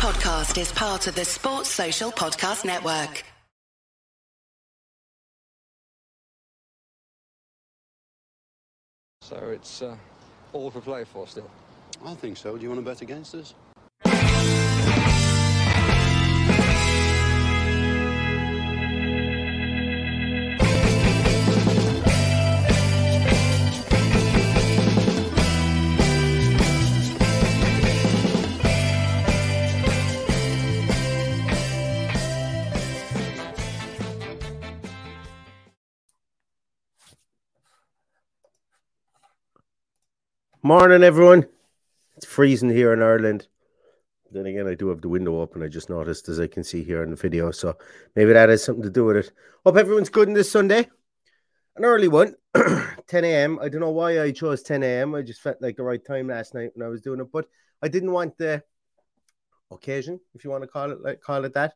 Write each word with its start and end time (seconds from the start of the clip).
podcast 0.00 0.58
is 0.58 0.72
part 0.72 1.06
of 1.08 1.14
the 1.14 1.26
Sports 1.26 1.68
Social 1.68 2.10
Podcast 2.10 2.64
Network. 2.64 3.22
So 9.20 9.36
it's 9.50 9.82
uh, 9.82 9.94
all 10.54 10.70
for 10.70 10.80
play 10.80 11.04
for 11.04 11.26
still. 11.26 11.50
I 12.02 12.14
think 12.14 12.38
so. 12.38 12.56
Do 12.56 12.62
you 12.62 12.70
want 12.70 12.82
to 12.82 12.90
bet 12.90 13.02
against 13.02 13.34
us? 13.34 13.52
Morning, 40.62 41.02
everyone. 41.02 41.46
It's 42.18 42.26
freezing 42.26 42.68
here 42.68 42.92
in 42.92 43.00
Ireland. 43.00 43.48
Then 44.30 44.44
again, 44.44 44.68
I 44.68 44.74
do 44.74 44.88
have 44.88 45.00
the 45.00 45.08
window 45.08 45.40
open. 45.40 45.62
I 45.62 45.68
just 45.68 45.88
noticed, 45.88 46.28
as 46.28 46.38
I 46.38 46.48
can 46.48 46.64
see 46.64 46.84
here 46.84 47.02
in 47.02 47.08
the 47.08 47.16
video. 47.16 47.50
So 47.50 47.78
maybe 48.14 48.34
that 48.34 48.50
has 48.50 48.62
something 48.62 48.82
to 48.82 48.90
do 48.90 49.06
with 49.06 49.16
it. 49.16 49.32
Hope 49.64 49.78
everyone's 49.78 50.10
good 50.10 50.28
on 50.28 50.34
this 50.34 50.52
Sunday. 50.52 50.86
An 51.76 51.86
early 51.86 52.08
one, 52.08 52.34
10 52.54 53.24
a.m. 53.24 53.58
I 53.62 53.70
don't 53.70 53.80
know 53.80 53.88
why 53.88 54.20
I 54.20 54.32
chose 54.32 54.62
10 54.62 54.82
a.m. 54.82 55.14
I 55.14 55.22
just 55.22 55.40
felt 55.40 55.62
like 55.62 55.76
the 55.76 55.82
right 55.82 56.04
time 56.04 56.28
last 56.28 56.52
night 56.52 56.72
when 56.74 56.86
I 56.86 56.90
was 56.90 57.00
doing 57.00 57.20
it, 57.20 57.32
but 57.32 57.48
I 57.80 57.88
didn't 57.88 58.12
want 58.12 58.36
the 58.36 58.62
occasion, 59.70 60.20
if 60.34 60.44
you 60.44 60.50
want 60.50 60.62
to 60.62 60.68
call 60.68 60.90
it 60.90 61.00
like 61.00 61.22
call 61.22 61.46
it 61.46 61.54
that, 61.54 61.72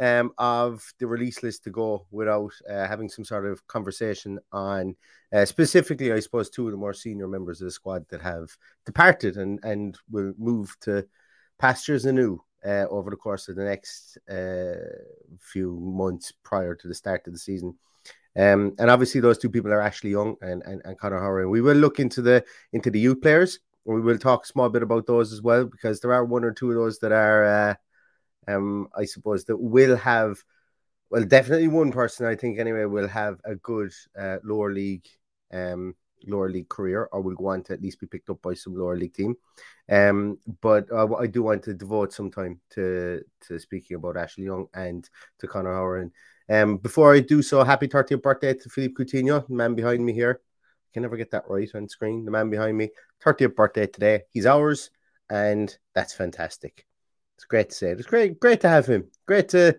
um, 0.00 0.32
of 0.38 0.82
the 0.98 1.06
release 1.06 1.42
list 1.42 1.64
to 1.64 1.70
go 1.70 2.06
without 2.10 2.52
uh, 2.68 2.86
having 2.86 3.08
some 3.08 3.24
sort 3.24 3.46
of 3.46 3.66
conversation 3.66 4.38
on 4.52 4.96
uh, 5.32 5.44
specifically, 5.44 6.12
I 6.12 6.20
suppose, 6.20 6.50
two 6.50 6.66
of 6.66 6.72
the 6.72 6.78
more 6.78 6.94
senior 6.94 7.28
members 7.28 7.60
of 7.60 7.66
the 7.66 7.70
squad 7.70 8.06
that 8.10 8.20
have 8.20 8.50
departed 8.84 9.36
and, 9.36 9.58
and 9.62 9.96
will 10.10 10.34
move 10.36 10.76
to 10.82 11.06
pastures 11.58 12.04
anew 12.04 12.42
uh, 12.64 12.86
over 12.90 13.10
the 13.10 13.16
course 13.16 13.48
of 13.48 13.56
the 13.56 13.64
next 13.64 14.18
uh, 14.30 14.74
few 15.40 15.78
months 15.80 16.32
prior 16.42 16.74
to 16.74 16.88
the 16.88 16.94
start 16.94 17.26
of 17.26 17.32
the 17.32 17.38
season. 17.38 17.74
Um, 18.34 18.74
and 18.78 18.90
obviously, 18.90 19.20
those 19.20 19.38
two 19.38 19.50
people 19.50 19.72
are 19.72 19.80
Ashley 19.80 20.10
Young 20.10 20.36
and, 20.40 20.62
and, 20.64 20.80
and 20.84 20.98
Conor 20.98 21.20
Hourihane. 21.20 21.50
We 21.50 21.60
will 21.60 21.76
look 21.76 22.00
into 22.00 22.22
the 22.22 22.44
into 22.72 22.90
the 22.90 23.00
youth 23.00 23.20
players. 23.20 23.58
We 23.84 24.00
will 24.00 24.18
talk 24.18 24.44
a 24.44 24.46
small 24.46 24.68
bit 24.68 24.82
about 24.82 25.06
those 25.06 25.32
as 25.32 25.42
well 25.42 25.64
because 25.64 26.00
there 26.00 26.14
are 26.14 26.24
one 26.24 26.44
or 26.44 26.52
two 26.52 26.70
of 26.70 26.76
those 26.76 26.98
that 27.00 27.12
are 27.12 27.44
uh, 27.44 27.74
um, 28.48 28.88
I 28.94 29.04
suppose 29.04 29.44
that 29.44 29.56
will 29.56 29.96
have, 29.96 30.42
well, 31.10 31.24
definitely 31.24 31.68
one 31.68 31.92
person 31.92 32.26
I 32.26 32.36
think 32.36 32.58
anyway 32.58 32.84
will 32.84 33.08
have 33.08 33.40
a 33.44 33.54
good 33.56 33.92
uh, 34.18 34.38
lower 34.42 34.72
league, 34.72 35.06
um, 35.52 35.94
lower 36.26 36.48
league 36.48 36.68
career, 36.68 37.08
or 37.12 37.20
will 37.20 37.34
go 37.34 37.48
on 37.48 37.62
to 37.64 37.74
at 37.74 37.82
least 37.82 38.00
be 38.00 38.06
picked 38.06 38.30
up 38.30 38.40
by 38.42 38.54
some 38.54 38.74
lower 38.74 38.96
league 38.96 39.14
team. 39.14 39.36
Um, 39.90 40.38
but 40.60 40.90
uh, 40.90 41.14
I 41.14 41.26
do 41.26 41.42
want 41.42 41.62
to 41.64 41.74
devote 41.74 42.12
some 42.12 42.30
time 42.30 42.60
to 42.70 43.22
to 43.48 43.58
speaking 43.58 43.96
about 43.96 44.16
Ashley 44.16 44.44
Young 44.44 44.66
and 44.74 45.08
to 45.40 45.46
Conor 45.46 45.74
Hourihane. 45.74 46.12
Um, 46.48 46.76
before 46.78 47.14
I 47.14 47.20
do 47.20 47.42
so, 47.42 47.62
happy 47.62 47.88
30th 47.88 48.22
birthday 48.22 48.54
to 48.54 48.68
Philippe 48.68 48.94
Coutinho, 48.94 49.46
the 49.46 49.54
man 49.54 49.74
behind 49.74 50.04
me 50.04 50.12
here. 50.12 50.40
I 50.42 50.90
can 50.92 51.02
never 51.02 51.16
get 51.16 51.30
that 51.30 51.44
right 51.48 51.70
on 51.74 51.88
screen. 51.88 52.24
The 52.24 52.30
man 52.30 52.50
behind 52.50 52.76
me, 52.76 52.90
30th 53.24 53.54
birthday 53.54 53.86
today. 53.86 54.22
He's 54.30 54.46
ours, 54.46 54.90
and 55.30 55.74
that's 55.94 56.12
fantastic 56.12 56.86
it's 57.42 57.48
great 57.48 57.70
to 57.70 57.74
say. 57.74 57.90
It's 57.90 58.06
great, 58.06 58.38
great 58.38 58.60
to 58.60 58.68
have 58.68 58.86
him. 58.86 59.10
Great 59.26 59.48
to 59.48 59.76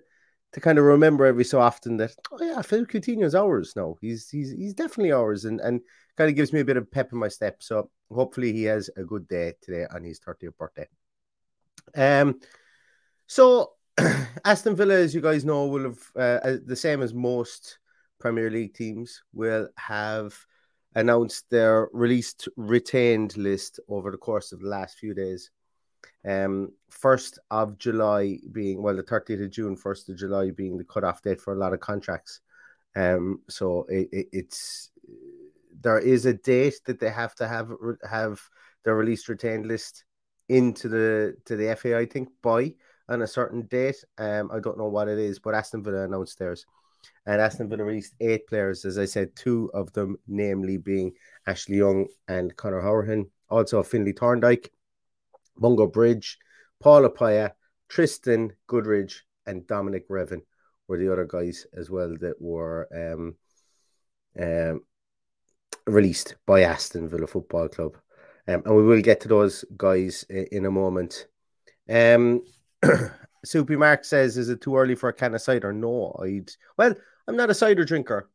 to 0.52 0.60
kind 0.60 0.78
of 0.78 0.84
remember 0.84 1.26
every 1.26 1.46
so 1.46 1.62
often 1.62 1.96
that 1.98 2.14
oh 2.30 2.44
yeah, 2.44 2.62
Phil 2.62 2.86
Coutinho's 2.86 3.36
ours. 3.36 3.74
No, 3.78 3.98
he's 4.02 4.30
he's 4.30 4.52
he's 4.52 4.74
definitely 4.74 5.14
ours, 5.14 5.46
and 5.46 5.62
and 5.62 5.80
kind 6.18 6.30
of 6.30 6.36
gives 6.36 6.52
me 6.52 6.60
a 6.60 6.66
bit 6.66 6.76
of 6.76 6.92
pep 6.92 7.14
in 7.14 7.20
my 7.20 7.30
step. 7.30 7.64
So 7.64 7.90
hopefully 8.12 8.52
he 8.52 8.64
has 8.64 8.90
a 8.98 9.04
good 9.06 9.30
day 9.30 9.54
today 9.62 9.86
on 9.96 10.04
his 10.04 10.20
30th 10.20 10.58
birthday. 10.58 10.88
Um, 11.96 12.42
so 13.28 13.72
Aston 14.46 14.76
Villa, 14.76 14.96
as 14.96 15.16
you 15.16 15.22
guys 15.22 15.46
know, 15.46 15.68
will 15.68 15.84
have 15.84 16.12
uh, 16.18 16.58
the 16.66 16.76
same 16.76 17.02
as 17.02 17.14
most 17.14 17.80
Premier 18.20 18.52
League 18.52 18.74
teams 18.74 19.24
will 19.34 19.70
have 19.78 20.36
announced 20.96 21.50
their 21.50 21.88
released 21.94 22.50
retained 22.58 23.38
list 23.38 23.80
over 23.88 24.12
the 24.12 24.18
course 24.18 24.52
of 24.52 24.60
the 24.60 24.68
last 24.68 24.98
few 24.98 25.14
days. 25.14 25.50
Um, 26.28 26.72
first 26.90 27.40
of 27.52 27.78
July 27.78 28.40
being 28.52 28.82
well, 28.82 28.96
the 28.96 29.04
30th 29.04 29.44
of 29.44 29.52
June, 29.52 29.76
first 29.76 30.10
of 30.10 30.18
July 30.18 30.52
being 30.52 30.78
the 30.78 30.84
cutoff 30.84 31.22
date 31.22 31.42
for 31.42 31.54
a 31.54 31.58
lot 31.58 31.74
of 31.74 31.80
contracts. 31.80 32.40
Um, 32.96 33.42
so 33.50 33.86
it, 33.90 34.10
it, 34.12 34.28
it's 34.32 34.92
there 35.82 36.00
is 36.00 36.26
a 36.26 36.34
date 36.34 36.80
that 36.86 37.00
they 37.00 37.10
have 37.10 37.36
to 37.36 37.48
have 37.48 37.72
have 38.10 38.42
their 38.86 38.96
released 38.96 39.28
retained 39.30 39.66
list 39.66 40.06
into 40.50 40.88
the 40.88 41.36
to 41.46 41.56
the 41.56 41.76
FA, 41.76 41.98
I 41.98 42.06
think, 42.06 42.30
by 42.42 42.74
on 43.10 43.22
a 43.22 43.28
certain 43.28 43.64
date. 43.64 44.04
Um, 44.18 44.50
I 44.54 44.60
don't 44.60 44.78
know 44.78 44.88
what 44.88 45.08
it 45.08 45.18
is, 45.18 45.40
but 45.40 45.56
Aston 45.56 45.84
Villa 45.84 46.04
announced 46.04 46.40
theirs. 46.40 46.66
And 47.26 47.42
Aston 47.42 47.70
Villa 47.70 47.84
released 47.84 48.16
eight 48.22 48.48
players, 48.48 48.86
as 48.86 48.98
I 48.98 49.06
said, 49.06 49.36
two 49.36 49.70
of 49.74 49.92
them, 49.94 50.18
namely 50.28 50.78
being 50.78 51.14
Ashley 51.48 51.78
Young 51.78 52.08
and 52.28 52.56
Connor 52.56 52.82
Horan, 52.82 53.30
also 53.50 53.84
Finley 53.84 54.14
Thorndyke, 54.14 54.72
Mungo 55.58 55.88
Bridge, 55.88 56.38
Paula 56.80 57.10
Paya, 57.10 57.52
Tristan 57.90 58.54
Goodridge, 58.68 59.22
and 59.46 59.68
Dominic 59.68 60.08
Revan 60.10 60.42
were 60.88 60.98
the 60.98 61.12
other 61.12 61.26
guys 61.26 61.66
as 61.74 61.90
well 61.90 62.16
that 62.20 62.42
were 62.42 62.88
um, 62.94 63.36
um, 64.40 64.82
released 65.86 66.36
by 66.46 66.62
Aston 66.62 67.08
Villa 67.08 67.28
Football 67.28 67.70
Club. 67.70 67.98
Um, 68.48 68.64
and 68.66 68.76
we 68.76 68.84
will 68.84 69.02
get 69.02 69.22
to 69.22 69.28
those 69.28 69.64
guys 69.78 70.26
in, 70.30 70.48
in 70.52 70.66
a 70.66 70.72
moment. 70.72 71.28
Um, 71.90 72.42
Soupy 73.46 73.76
Mark 73.76 74.04
says, 74.04 74.38
"Is 74.38 74.50
it 74.50 74.62
too 74.62 74.76
early 74.76 74.96
for 74.96 75.10
a 75.10 75.14
can 75.14 75.36
of 75.36 75.42
cider?" 75.42 75.72
No, 75.72 76.18
I'd. 76.22 76.52
Well, 76.78 76.94
I'm 77.28 77.38
not 77.38 77.50
a 77.50 77.54
cider 77.54 77.86
drinker. 77.86 78.30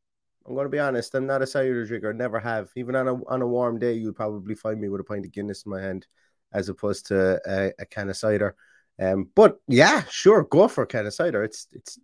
I'm 0.47 0.55
going 0.55 0.65
to 0.65 0.71
be 0.71 0.79
honest. 0.79 1.15
I'm 1.15 1.27
not 1.27 1.43
a 1.43 1.47
cider 1.47 1.85
drinker. 1.85 2.15
Never 2.15 2.41
have. 2.41 2.71
Even 2.77 2.97
on 2.97 3.09
a 3.09 3.15
on 3.27 3.43
a 3.43 3.47
warm 3.47 3.79
day, 3.79 3.93
you'll 3.93 4.15
probably 4.15 4.55
find 4.55 4.81
me 4.81 4.89
with 4.89 5.03
a 5.03 5.05
pint 5.05 5.27
of 5.27 5.33
Guinness 5.33 5.65
in 5.67 5.73
my 5.73 5.81
hand 5.81 6.07
as 6.53 6.69
opposed 6.69 7.07
to 7.07 7.41
a, 7.47 7.73
a 7.79 7.87
can 7.87 8.09
of 8.09 8.17
cider. 8.17 8.55
Um, 9.01 9.29
but 9.35 9.61
yeah, 9.69 10.03
sure, 10.11 10.45
go 10.45 10.69
for 10.69 10.83
a 10.83 10.87
can 10.87 11.07
of 11.07 11.15
cider. 11.15 11.45
It's 11.45 11.67
it's 11.73 11.99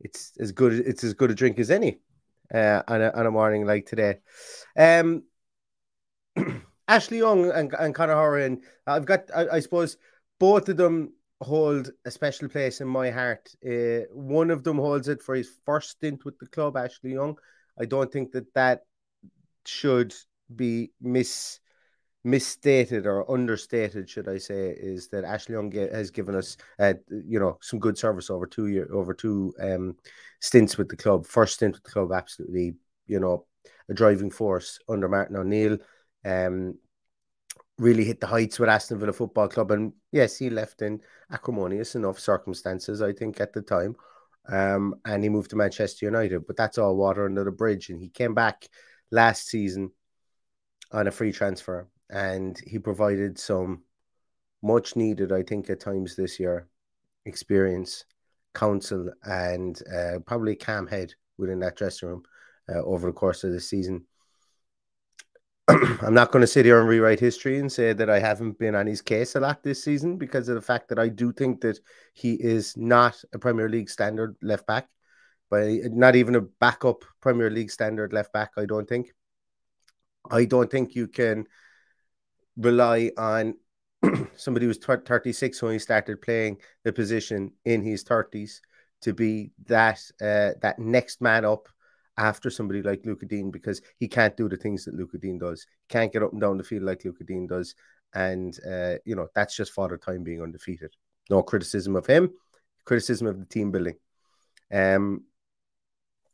it's 0.00 0.32
as 0.38 0.52
good 0.52 0.72
it's 0.72 1.04
as 1.04 1.14
good 1.14 1.30
a 1.30 1.34
drink 1.34 1.58
as 1.58 1.70
any 1.70 1.98
uh, 2.52 2.82
on 2.88 3.02
a 3.02 3.10
on 3.10 3.26
a 3.26 3.30
morning 3.30 3.66
like 3.66 3.86
today. 3.86 4.18
Um, 4.76 5.24
Ashley 6.88 7.18
Young 7.18 7.50
and, 7.50 7.72
and 7.78 7.94
Conor 7.94 8.14
Hourihane, 8.14 8.60
I've 8.86 9.06
got 9.06 9.30
I, 9.34 9.48
I, 9.48 9.60
suppose 9.60 9.96
both 10.38 10.68
of 10.68 10.76
them 10.76 11.14
hold 11.40 11.90
a 12.04 12.10
special 12.10 12.48
place 12.48 12.80
in 12.80 12.88
my 12.88 13.10
heart. 13.10 13.48
Uh, 13.66 14.06
one 14.12 14.50
of 14.50 14.64
them 14.64 14.76
holds 14.76 15.08
it 15.08 15.22
for 15.22 15.34
his 15.34 15.50
first 15.64 15.90
stint 15.90 16.24
with 16.24 16.38
the 16.38 16.46
club, 16.46 16.76
Ashley 16.76 17.12
Young. 17.12 17.36
I 17.80 17.86
don't 17.86 18.12
think 18.12 18.32
that 18.32 18.52
that 18.54 18.82
should 19.64 20.14
be 20.54 20.92
mis 21.00 21.60
misstated 22.24 23.06
or 23.06 23.30
understated, 23.30 24.08
should 24.08 24.28
I 24.28 24.38
say, 24.38 24.74
is 24.76 25.08
that 25.08 25.24
Ashley 25.24 25.54
Young 25.54 25.70
has 25.70 26.10
given 26.10 26.34
us, 26.34 26.56
uh, 26.78 26.94
you 27.10 27.38
know, 27.38 27.58
some 27.60 27.78
good 27.78 27.98
service 27.98 28.30
over 28.30 28.46
two 28.46 28.68
year 28.68 28.88
over 28.92 29.12
two 29.12 29.54
um, 29.60 29.96
stints 30.40 30.78
with 30.78 30.88
the 30.88 30.96
club. 30.96 31.26
First 31.26 31.54
stint 31.54 31.74
with 31.74 31.84
the 31.84 31.90
club, 31.90 32.12
absolutely, 32.12 32.74
you 33.06 33.20
know, 33.20 33.46
a 33.90 33.94
driving 33.94 34.30
force 34.30 34.78
under 34.88 35.08
Martin 35.08 35.36
O'Neill. 35.36 35.78
Um, 36.24 36.78
really 37.78 38.04
hit 38.04 38.20
the 38.20 38.26
heights 38.26 38.58
with 38.58 38.68
Aston 38.70 38.98
Villa 38.98 39.12
Football 39.12 39.48
Club, 39.48 39.70
and 39.72 39.92
yes, 40.10 40.38
he 40.38 40.48
left 40.48 40.80
in 40.80 41.00
acrimonious 41.30 41.94
enough 41.94 42.18
circumstances, 42.18 43.02
I 43.02 43.12
think, 43.12 43.40
at 43.40 43.52
the 43.52 43.62
time. 43.62 43.96
Um, 44.46 44.96
and 45.04 45.22
he 45.22 45.28
moved 45.28 45.50
to 45.50 45.56
Manchester 45.56 46.06
United, 46.06 46.46
but 46.46 46.56
that's 46.56 46.78
all 46.78 46.96
water 46.96 47.24
under 47.24 47.44
the 47.44 47.50
bridge. 47.50 47.90
And 47.90 48.00
he 48.00 48.10
came 48.10 48.34
back 48.34 48.68
last 49.10 49.48
season 49.48 49.90
on 50.92 51.06
a 51.06 51.10
free 51.10 51.32
transfer 51.32 51.88
and 52.14 52.60
he 52.64 52.78
provided 52.78 53.38
some 53.38 53.82
much 54.62 54.94
needed, 54.94 55.32
I 55.32 55.42
think, 55.42 55.68
at 55.68 55.80
times 55.80 56.14
this 56.14 56.38
year, 56.38 56.68
experience, 57.26 58.04
counsel, 58.54 59.10
and 59.24 59.78
uh, 59.92 60.20
probably 60.24 60.54
calm 60.54 60.86
head 60.86 61.12
within 61.36 61.58
that 61.58 61.76
dressing 61.76 62.08
room 62.08 62.22
uh, 62.72 62.82
over 62.82 63.08
the 63.08 63.12
course 63.12 63.42
of 63.42 63.52
the 63.52 63.60
season. 63.60 64.06
I'm 65.68 66.14
not 66.14 66.30
going 66.30 66.42
to 66.42 66.46
sit 66.46 66.64
here 66.64 66.78
and 66.78 66.88
rewrite 66.88 67.18
history 67.18 67.58
and 67.58 67.70
say 67.70 67.92
that 67.92 68.08
I 68.08 68.20
haven't 68.20 68.60
been 68.60 68.76
on 68.76 68.86
his 68.86 69.02
case 69.02 69.34
a 69.34 69.40
lot 69.40 69.64
this 69.64 69.82
season 69.82 70.16
because 70.16 70.48
of 70.48 70.54
the 70.54 70.62
fact 70.62 70.90
that 70.90 71.00
I 71.00 71.08
do 71.08 71.32
think 71.32 71.62
that 71.62 71.80
he 72.12 72.34
is 72.34 72.76
not 72.76 73.20
a 73.32 73.40
Premier 73.40 73.68
League 73.68 73.90
standard 73.90 74.36
left 74.40 74.68
back, 74.68 74.88
but 75.50 75.68
not 75.86 76.14
even 76.14 76.36
a 76.36 76.42
backup 76.42 77.04
Premier 77.20 77.50
League 77.50 77.72
standard 77.72 78.12
left 78.12 78.32
back. 78.32 78.52
I 78.56 78.66
don't 78.66 78.88
think. 78.88 79.08
I 80.30 80.44
don't 80.44 80.70
think 80.70 80.94
you 80.94 81.08
can 81.08 81.46
rely 82.56 83.10
on 83.16 83.54
somebody 84.36 84.66
who 84.66 84.72
who's 84.72 85.00
36 85.06 85.62
when 85.62 85.72
he 85.72 85.78
started 85.78 86.20
playing 86.22 86.58
the 86.84 86.92
position 86.92 87.52
in 87.64 87.82
his 87.82 88.04
30s 88.04 88.60
to 89.02 89.12
be 89.12 89.52
that 89.66 90.00
uh, 90.20 90.52
that 90.62 90.78
next 90.78 91.20
man 91.20 91.44
up 91.44 91.68
after 92.16 92.48
somebody 92.50 92.82
like 92.82 93.04
Lucas 93.04 93.28
Digne 93.28 93.50
because 93.50 93.82
he 93.98 94.08
can't 94.08 94.36
do 94.36 94.48
the 94.48 94.56
things 94.56 94.84
that 94.84 94.94
Lucas 94.94 95.20
Digne 95.20 95.38
does. 95.38 95.66
He 95.88 95.92
can't 95.92 96.12
get 96.12 96.22
up 96.22 96.32
and 96.32 96.40
down 96.40 96.58
the 96.58 96.64
field 96.64 96.84
like 96.84 97.04
Lucas 97.04 97.26
Digne 97.26 97.46
does. 97.46 97.74
And, 98.14 98.56
uh, 98.68 98.94
you 99.04 99.16
know, 99.16 99.28
that's 99.34 99.56
just 99.56 99.72
father 99.72 99.96
time 99.96 100.22
being 100.22 100.40
undefeated. 100.40 100.94
No 101.28 101.42
criticism 101.42 101.96
of 101.96 102.06
him, 102.06 102.30
criticism 102.84 103.26
of 103.26 103.40
the 103.40 103.46
team 103.46 103.72
building. 103.72 103.96
Um, 104.72 105.24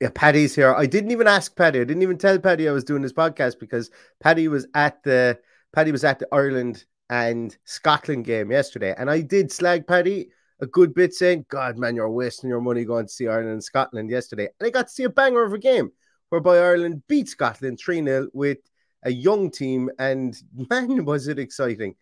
yeah, 0.01 0.11
Paddy's 0.15 0.55
here. 0.55 0.75
I 0.75 0.87
didn't 0.87 1.11
even 1.11 1.27
ask 1.27 1.55
Paddy. 1.57 1.81
I 1.81 1.85
didn't 1.85 2.03
even 2.03 2.19
tell 2.19 2.39
Paddy 2.39 2.69
I 2.69 2.73
was 2.73 2.85
doing 2.85 3.03
this 3.03 3.13
podcast 3.13 3.59
because 3.59 3.91
Paddy 4.21 4.49
was 4.49 4.67
at 4.75 5.03
the 5.03 5.39
Paddy 5.73 5.93
was 5.93 6.05
at 6.05 6.19
the 6.19 6.29
Ireland 6.33 6.85
and 7.09 7.57
Scotland 7.65 8.25
game 8.25 8.51
yesterday, 8.51 8.95
and 8.97 9.11
I 9.11 9.21
did 9.21 9.53
slag 9.53 9.87
Paddy 9.87 10.31
a 10.61 10.67
good 10.67 10.95
bit, 10.95 11.15
saying, 11.15 11.47
"God, 11.49 11.79
man, 11.79 11.97
you're 11.97 12.11
wasting 12.11 12.51
your 12.51 12.61
money 12.61 12.85
going 12.85 13.07
to 13.07 13.13
see 13.13 13.29
Ireland 13.29 13.51
and 13.51 13.65
Scotland 13.65 14.11
yesterday." 14.11 14.49
And 14.59 14.67
I 14.67 14.71
got 14.71 14.89
to 14.89 14.93
see 14.93 15.05
a 15.05 15.11
banger 15.11 15.45
of 15.45 15.53
a 15.53 15.59
game 15.59 15.93
whereby 16.29 16.59
Ireland 16.59 17.03
beat 17.09 17.29
Scotland 17.29 17.79
three 17.79 18.03
0 18.03 18.29
with 18.33 18.59
a 19.03 19.11
young 19.11 19.51
team, 19.51 19.91
and 19.99 20.37
man, 20.71 21.05
was 21.05 21.29
it 21.29 21.39
exciting! 21.39 21.95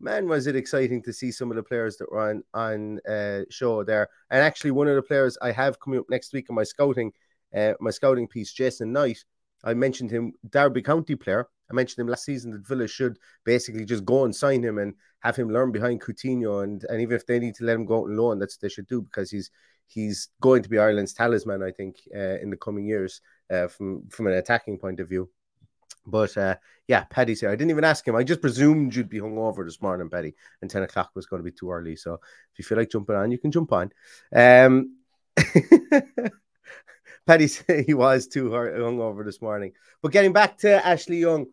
Man, 0.00 0.28
was 0.28 0.48
it 0.48 0.56
exciting 0.56 1.02
to 1.04 1.12
see 1.12 1.30
some 1.30 1.50
of 1.50 1.56
the 1.56 1.62
players 1.62 1.96
that 1.98 2.10
were 2.10 2.30
on 2.30 2.42
on 2.54 3.00
uh, 3.08 3.42
show 3.50 3.84
there. 3.84 4.08
And 4.30 4.40
actually, 4.40 4.72
one 4.72 4.88
of 4.88 4.96
the 4.96 5.02
players 5.02 5.38
I 5.40 5.52
have 5.52 5.80
coming 5.80 6.00
up 6.00 6.10
next 6.10 6.32
week 6.32 6.46
in 6.48 6.54
my 6.54 6.64
scouting 6.64 7.12
uh, 7.54 7.74
my 7.80 7.90
scouting 7.90 8.28
piece, 8.28 8.52
Jason 8.52 8.92
Knight, 8.92 9.18
I 9.64 9.74
mentioned 9.74 10.10
him, 10.10 10.32
Derby 10.48 10.82
County 10.82 11.16
player. 11.16 11.48
I 11.72 11.74
mentioned 11.74 12.02
him 12.02 12.08
last 12.08 12.24
season 12.24 12.52
that 12.52 12.66
Villa 12.66 12.86
should 12.86 13.18
basically 13.44 13.84
just 13.84 14.04
go 14.04 14.24
and 14.24 14.34
sign 14.34 14.62
him 14.62 14.78
and 14.78 14.94
have 15.20 15.36
him 15.36 15.50
learn 15.50 15.72
behind 15.72 16.02
Coutinho. 16.02 16.62
And, 16.64 16.84
and 16.88 17.00
even 17.00 17.16
if 17.16 17.26
they 17.26 17.38
need 17.38 17.54
to 17.56 17.64
let 17.64 17.76
him 17.76 17.86
go 17.86 18.00
out 18.00 18.08
and 18.08 18.18
loan, 18.18 18.38
that's 18.38 18.56
what 18.56 18.62
they 18.62 18.68
should 18.68 18.86
do 18.86 19.02
because 19.02 19.30
he's 19.30 19.50
he's 19.86 20.28
going 20.40 20.62
to 20.62 20.68
be 20.68 20.78
Ireland's 20.78 21.12
talisman, 21.12 21.62
I 21.62 21.70
think, 21.70 21.96
uh, 22.14 22.38
in 22.40 22.50
the 22.50 22.56
coming 22.56 22.86
years 22.86 23.20
uh, 23.50 23.68
from, 23.68 24.08
from 24.08 24.26
an 24.26 24.34
attacking 24.34 24.78
point 24.78 25.00
of 25.00 25.08
view. 25.08 25.28
But 26.06 26.36
uh, 26.36 26.56
yeah, 26.88 27.04
Paddy's 27.04 27.40
here. 27.40 27.50
I 27.50 27.56
didn't 27.56 27.70
even 27.70 27.84
ask 27.84 28.06
him. 28.06 28.16
I 28.16 28.24
just 28.24 28.40
presumed 28.40 28.94
you'd 28.94 29.08
be 29.08 29.20
hungover 29.20 29.64
this 29.64 29.80
morning, 29.80 30.08
Paddy, 30.08 30.34
and 30.60 30.70
10 30.70 30.82
o'clock 30.82 31.10
was 31.14 31.26
going 31.26 31.40
to 31.40 31.44
be 31.44 31.52
too 31.52 31.70
early. 31.70 31.94
So 31.96 32.14
if 32.14 32.58
you 32.58 32.64
feel 32.64 32.78
like 32.78 32.90
jumping 32.90 33.16
on, 33.16 33.30
you 33.30 33.38
can 33.38 33.52
jump 33.52 33.72
on. 33.72 33.92
Um, 34.34 34.96
Paddy 37.26 37.46
said 37.46 37.84
he 37.86 37.94
was 37.94 38.26
too 38.26 38.50
hungover 38.50 39.24
this 39.24 39.40
morning. 39.40 39.72
But 40.02 40.12
getting 40.12 40.32
back 40.32 40.58
to 40.58 40.84
Ashley 40.84 41.18
Young, 41.18 41.46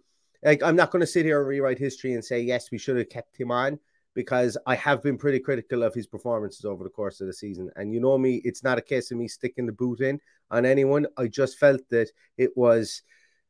like 0.44 0.63
I'm 0.63 0.75
not 0.75 0.91
going 0.91 1.01
to 1.01 1.07
sit 1.07 1.25
here 1.25 1.39
and 1.39 1.47
rewrite 1.47 1.80
history 1.80 2.13
and 2.13 2.24
say 2.24 2.41
yes, 2.41 2.71
we 2.71 2.77
should 2.77 2.97
have 2.97 3.09
kept 3.09 3.39
him 3.39 3.51
on 3.51 3.80
because 4.15 4.57
I 4.65 4.75
have 4.75 5.03
been 5.03 5.18
pretty 5.18 5.39
critical 5.39 5.83
of 5.83 5.94
his 5.94 6.07
performances 6.07 6.65
over 6.65 6.83
the 6.83 6.89
course 6.89 7.21
of 7.21 7.27
the 7.27 7.33
season. 7.33 7.69
And 7.75 7.94
you 7.94 8.00
know 8.00 8.18
me, 8.18 8.41
it's 8.44 8.63
not 8.63 8.77
a 8.77 8.81
case 8.81 9.12
of 9.12 9.18
me 9.18 9.27
sticking 9.27 9.65
the 9.65 9.71
boot 9.71 10.01
in 10.01 10.19
on 10.50 10.65
anyone. 10.65 11.07
I 11.18 11.27
just 11.27 11.57
felt 11.57 11.81
that 11.89 12.09
it 12.38 12.51
was 12.56 13.03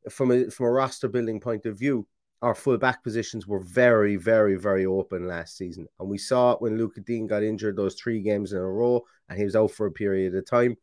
from 0.09 0.31
a 0.31 0.49
from 0.49 0.67
a 0.67 0.71
roster 0.71 1.07
building 1.07 1.39
point 1.39 1.65
of 1.65 1.77
view, 1.77 2.07
our 2.41 2.55
full 2.55 2.77
back 2.77 3.03
positions 3.03 3.47
were 3.47 3.59
very, 3.59 4.15
very, 4.15 4.55
very 4.55 4.85
open 4.85 5.27
last 5.27 5.57
season. 5.57 5.87
And 5.99 6.09
we 6.09 6.17
saw 6.17 6.51
it 6.53 6.61
when 6.61 6.77
Lucas 6.77 7.03
Digne 7.03 7.27
got 7.27 7.43
injured 7.43 7.75
those 7.75 7.95
three 7.95 8.21
games 8.21 8.53
in 8.53 8.59
a 8.59 8.63
row 8.63 9.03
and 9.27 9.37
he 9.37 9.43
was 9.43 9.55
out 9.55 9.71
for 9.71 9.87
a 9.87 9.91
period 9.91 10.35
of 10.35 10.45
time. 10.45 10.77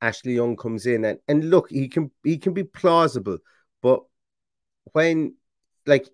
Ashley 0.00 0.34
Young 0.34 0.56
comes 0.56 0.86
in 0.86 1.04
and 1.04 1.18
and 1.26 1.50
look, 1.50 1.70
he 1.70 1.88
can 1.88 2.10
he 2.22 2.38
can 2.38 2.52
be 2.52 2.64
plausible, 2.64 3.38
but 3.82 4.02
when 4.92 5.34
like 5.88 6.08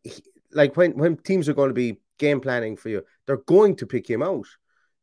like 0.52 0.76
when 0.76 0.96
when 0.96 1.16
teams 1.16 1.48
are 1.48 1.54
going 1.54 1.70
to 1.70 1.74
be 1.74 2.00
game 2.18 2.40
planning 2.40 2.76
for 2.76 2.88
you, 2.88 3.02
they're 3.26 3.38
going 3.38 3.76
to 3.76 3.86
pick 3.86 4.08
him 4.08 4.22
out. 4.22 4.46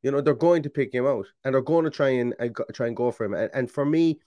You 0.02 0.12
know, 0.12 0.22
they're 0.22 0.34
going 0.34 0.64
to 0.64 0.70
pick 0.70 0.94
him 0.94 1.06
out 1.06 1.28
and 1.44 1.54
they're 1.54 1.62
going 1.62 1.86
to 1.86 1.92
try 1.92 2.10
and 2.10 2.34
uh, 2.40 2.48
try 2.74 2.88
and 2.88 2.96
go 2.96 3.12
for 3.12 3.26
him. 3.26 3.34
And, 3.36 3.52
and 3.54 3.70
for 3.70 3.86
me, 3.86 4.20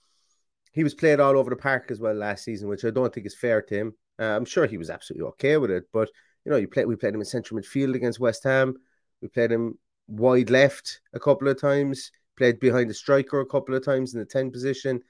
he 0.71 0.83
was 0.83 0.95
played 0.95 1.19
all 1.19 1.37
over 1.37 1.49
the 1.49 1.55
park 1.57 1.91
as 1.91 1.99
well 1.99 2.13
last 2.13 2.45
season, 2.45 2.69
which 2.69 2.85
I 2.85 2.91
don't 2.91 3.13
think 3.13 3.25
is 3.25 3.35
fair 3.35 3.61
to 3.61 3.75
him. 3.75 3.93
Uh, 4.17 4.37
I'm 4.37 4.45
sure 4.45 4.65
he 4.65 4.77
was 4.77 4.89
absolutely 4.89 5.27
okay 5.29 5.57
with 5.57 5.71
it, 5.71 5.85
but 5.91 6.09
you 6.45 6.51
know, 6.51 6.57
you 6.57 6.67
play 6.67 6.85
we 6.85 6.95
played 6.95 7.13
him 7.13 7.19
in 7.19 7.25
central 7.25 7.59
midfield 7.59 7.95
against 7.95 8.19
West 8.19 8.43
Ham. 8.43 8.75
We 9.21 9.27
played 9.27 9.51
him 9.51 9.77
wide 10.07 10.49
left 10.49 11.01
a 11.13 11.19
couple 11.19 11.47
of 11.47 11.59
times 11.59 12.11
played 12.35 12.59
behind 12.59 12.89
the 12.89 12.93
striker 12.93 13.39
a 13.39 13.45
couple 13.45 13.75
of 13.75 13.83
times 13.83 14.13
in 14.13 14.19
the 14.19 14.25
10 14.25 14.51
position. 14.51 15.01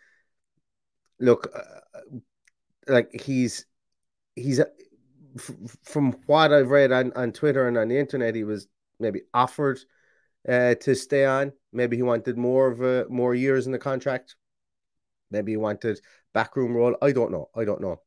Look, 1.19 1.49
uh, 1.55 2.19
like 2.87 3.09
he's 3.21 3.65
he's 4.35 4.59
from 5.83 6.13
what 6.25 6.53
I've 6.53 6.69
read 6.69 6.91
on, 6.91 7.11
on 7.15 7.31
Twitter 7.31 7.67
and 7.67 7.77
on 7.77 7.89
the 7.89 7.97
internet, 7.97 8.35
he 8.35 8.43
was 8.43 8.67
maybe 8.99 9.21
offered 9.33 9.79
uh, 10.47 10.75
to 10.75 10.95
stay 10.95 11.25
on. 11.25 11.51
Maybe 11.73 11.97
he 11.97 12.03
wanted 12.03 12.37
more 12.37 12.67
of 12.67 12.81
a 12.81 13.05
more 13.09 13.35
years 13.35 13.65
in 13.65 13.71
the 13.71 13.79
contract. 13.79 14.35
Maybe 15.31 15.53
he 15.53 15.57
wanted 15.57 15.99
backroom 16.33 16.73
role. 16.73 16.95
I 17.01 17.11
don't 17.11 17.31
know. 17.31 17.49
I 17.55 17.65
don't 17.65 17.81
know. 17.81 18.01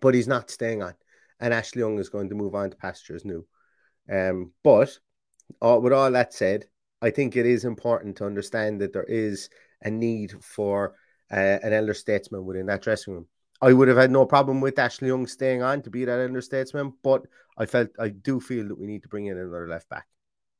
But 0.00 0.14
he's 0.14 0.28
not 0.28 0.50
staying 0.50 0.82
on. 0.82 0.94
And 1.38 1.54
Ashley 1.54 1.80
Young 1.80 1.98
is 1.98 2.08
going 2.08 2.28
to 2.30 2.34
move 2.34 2.54
on 2.54 2.70
to 2.70 2.76
pastures 2.76 3.24
new. 3.24 3.46
Um, 4.10 4.52
but 4.64 4.98
uh, 5.62 5.78
with 5.80 5.92
all 5.92 6.10
that 6.10 6.32
said, 6.32 6.66
I 7.02 7.10
think 7.10 7.36
it 7.36 7.46
is 7.46 7.64
important 7.64 8.16
to 8.16 8.26
understand 8.26 8.80
that 8.80 8.92
there 8.92 9.04
is 9.04 9.48
a 9.82 9.90
need 9.90 10.32
for 10.42 10.94
uh, 11.30 11.58
an 11.62 11.72
elder 11.72 11.94
statesman 11.94 12.44
within 12.44 12.66
that 12.66 12.82
dressing 12.82 13.14
room. 13.14 13.26
I 13.62 13.72
would 13.72 13.88
have 13.88 13.96
had 13.96 14.10
no 14.10 14.24
problem 14.24 14.60
with 14.60 14.78
Ashley 14.78 15.08
Young 15.08 15.26
staying 15.26 15.62
on 15.62 15.82
to 15.82 15.90
be 15.90 16.04
that 16.04 16.20
elder 16.20 16.40
statesman, 16.40 16.94
but 17.02 17.26
I 17.58 17.66
felt 17.66 17.90
I 17.98 18.08
do 18.08 18.40
feel 18.40 18.68
that 18.68 18.78
we 18.78 18.86
need 18.86 19.02
to 19.02 19.08
bring 19.08 19.26
in 19.26 19.36
another 19.36 19.68
left 19.68 19.88
back. 19.88 20.06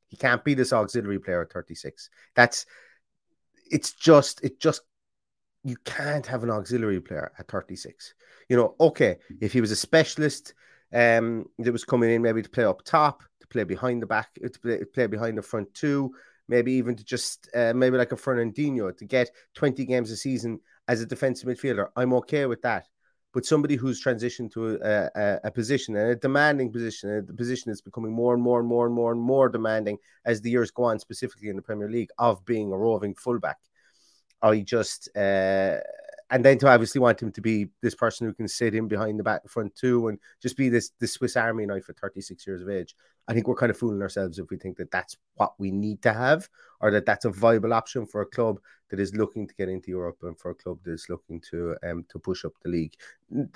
He 0.08 0.17
can't 0.17 0.44
be 0.44 0.55
this 0.55 0.73
auxiliary 0.73 1.19
player 1.19 1.43
at 1.43 1.52
36. 1.52 2.11
That's 2.35 2.67
it's 3.70 3.93
just 3.93 4.44
it 4.44 4.61
just 4.61 4.82
you 5.62 5.76
can't 5.85 6.26
have 6.26 6.43
an 6.43 6.50
auxiliary 6.50 7.00
player 7.00 7.32
at 7.38 7.49
36. 7.49 8.14
You 8.49 8.56
know, 8.56 8.75
okay, 8.81 9.17
if 9.41 9.52
he 9.52 9.61
was 9.61 9.70
a 9.70 9.76
specialist 9.76 10.55
um 10.93 11.47
that 11.58 11.73
was 11.73 11.85
coming 11.85 12.11
in 12.11 12.20
maybe 12.20 12.43
to 12.43 12.50
play 12.50 12.64
up 12.64 12.82
top, 12.85 13.23
to 13.41 13.47
play 13.47 13.64
behind 13.64 14.02
the 14.02 14.06
back, 14.06 14.35
to 14.35 14.61
play, 14.61 14.85
play 14.93 15.06
behind 15.06 15.38
the 15.38 15.43
front 15.43 15.73
two, 15.73 16.12
maybe 16.49 16.73
even 16.73 16.97
to 16.97 17.05
just 17.05 17.49
uh, 17.55 17.73
maybe 17.75 17.97
like 17.97 18.12
a 18.12 18.17
Fernandinho 18.17 18.94
to 18.99 19.05
get 19.06 19.31
20 19.55 19.87
games 19.87 20.11
a 20.11 20.17
season 20.17 20.61
as 20.88 21.00
a 21.00 21.06
defensive 21.06 21.49
midfielder. 21.49 21.88
I'm 21.97 22.12
okay 22.14 22.44
with 22.47 22.61
that. 22.62 22.88
But 23.32 23.47
somebody 23.47 23.77
who's 23.77 24.03
transitioned 24.03 24.53
to 24.53 24.81
a, 24.82 25.11
a, 25.15 25.41
a 25.44 25.50
position 25.50 25.97
and 25.97 26.11
a 26.11 26.17
demanding 26.17 26.73
position, 26.73 27.27
a 27.29 27.32
position 27.32 27.71
that's 27.71 27.81
becoming 27.81 28.12
more 28.12 28.35
and 28.35 28.43
more 28.43 28.59
and 28.59 28.69
more 28.69 28.87
and 28.87 28.94
more 28.94 29.12
and 29.12 29.21
more 29.21 29.49
demanding 29.49 29.99
as 30.25 30.41
the 30.41 30.50
years 30.50 30.71
go 30.71 30.85
on, 30.85 30.99
specifically 30.99 31.49
in 31.49 31.56
the 31.56 31.62
Premier 31.62 31.88
League, 31.88 32.11
of 32.19 32.45
being 32.45 32.73
a 32.73 32.76
roving 32.76 33.14
fullback. 33.14 33.59
I 34.43 34.61
just 34.61 35.14
uh, 35.16 35.76
and 36.31 36.45
then 36.45 36.59
to 36.59 36.69
obviously 36.69 37.00
want 37.00 37.21
him 37.21 37.33
to 37.33 37.40
be 37.40 37.69
this 37.83 37.95
person 37.95 38.26
who 38.26 38.33
can 38.33 38.49
sit 38.49 38.75
in 38.75 38.88
behind 38.88 39.19
the 39.19 39.25
back 39.25 39.49
front 39.49 39.75
too 39.75 40.09
and 40.09 40.19
just 40.40 40.57
be 40.57 40.69
this 40.69 40.90
this 41.00 41.14
Swiss 41.14 41.37
Army 41.37 41.66
knife 41.66 41.88
at 41.88 41.99
36 41.99 42.47
years 42.47 42.62
of 42.62 42.69
age. 42.69 42.95
I 43.28 43.35
think 43.35 43.47
we're 43.47 43.57
kind 43.57 43.71
of 43.71 43.76
fooling 43.76 44.00
ourselves 44.00 44.38
if 44.38 44.49
we 44.50 44.57
think 44.57 44.76
that 44.78 44.90
that's 44.90 45.16
what 45.35 45.55
we 45.59 45.71
need 45.71 46.02
to 46.02 46.12
have 46.12 46.49
or 46.81 46.90
that 46.93 47.07
that's 47.07 47.25
a 47.25 47.31
viable 47.31 47.73
option 47.73 48.07
for 48.07 48.23
a 48.23 48.26
club 48.26 48.61
that 48.90 49.00
is 49.00 49.14
looking 49.14 49.47
to 49.47 49.54
get 49.54 49.68
into 49.68 49.90
Europe 49.90 50.18
and 50.23 50.38
for 50.38 50.50
a 50.50 50.54
club 50.54 50.78
that 50.85 50.92
is 50.92 51.06
looking 51.09 51.40
to 51.50 51.76
um 51.88 52.04
to 52.09 52.18
push 52.18 52.44
up 52.44 52.52
the 52.62 52.70
league. 52.70 52.94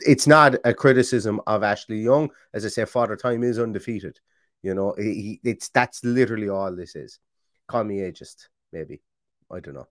It's 0.00 0.26
not 0.26 0.56
a 0.64 0.72
criticism 0.72 1.40
of 1.46 1.62
Ashley 1.62 2.00
Young. 2.00 2.30
As 2.52 2.64
I 2.64 2.68
say, 2.68 2.84
Father 2.84 3.16
Time 3.16 3.42
is 3.42 3.58
undefeated. 3.58 4.20
You 4.62 4.74
know, 4.74 4.94
he, 4.96 5.40
it's 5.44 5.68
that's 5.68 6.02
literally 6.04 6.48
all 6.48 6.74
this 6.74 6.96
is. 6.96 7.18
Call 7.66 7.84
me 7.84 7.98
ageist, 7.98 8.48
maybe. 8.72 9.02
I 9.50 9.60
don't 9.60 9.74
know. 9.74 9.88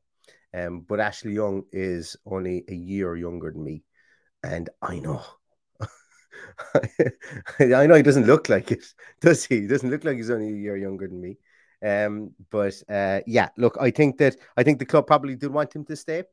Um, 0.53 0.81
but 0.81 0.99
Ashley 0.99 1.33
Young 1.33 1.63
is 1.71 2.15
only 2.25 2.63
a 2.67 2.73
year 2.73 3.15
younger 3.15 3.51
than 3.51 3.63
me, 3.63 3.83
and 4.43 4.69
I 4.81 4.99
know. 4.99 5.21
I 7.59 7.87
know 7.87 7.95
he 7.95 8.03
doesn't 8.03 8.27
look 8.27 8.49
like 8.49 8.71
it, 8.71 8.83
does 9.21 9.45
he? 9.45 9.61
He 9.61 9.67
doesn't 9.67 9.89
look 9.89 10.03
like 10.03 10.17
he's 10.17 10.29
only 10.29 10.49
a 10.49 10.55
year 10.55 10.77
younger 10.77 11.07
than 11.07 11.21
me. 11.21 11.37
Um, 11.83 12.31
but 12.49 12.81
uh, 12.89 13.21
yeah, 13.27 13.49
look, 13.57 13.77
I 13.79 13.91
think 13.91 14.17
that 14.17 14.37
I 14.55 14.63
think 14.63 14.79
the 14.79 14.85
club 14.85 15.07
probably 15.07 15.35
did 15.35 15.51
want 15.51 15.75
him 15.75 15.85
to 15.85 15.95
stay. 15.95 16.23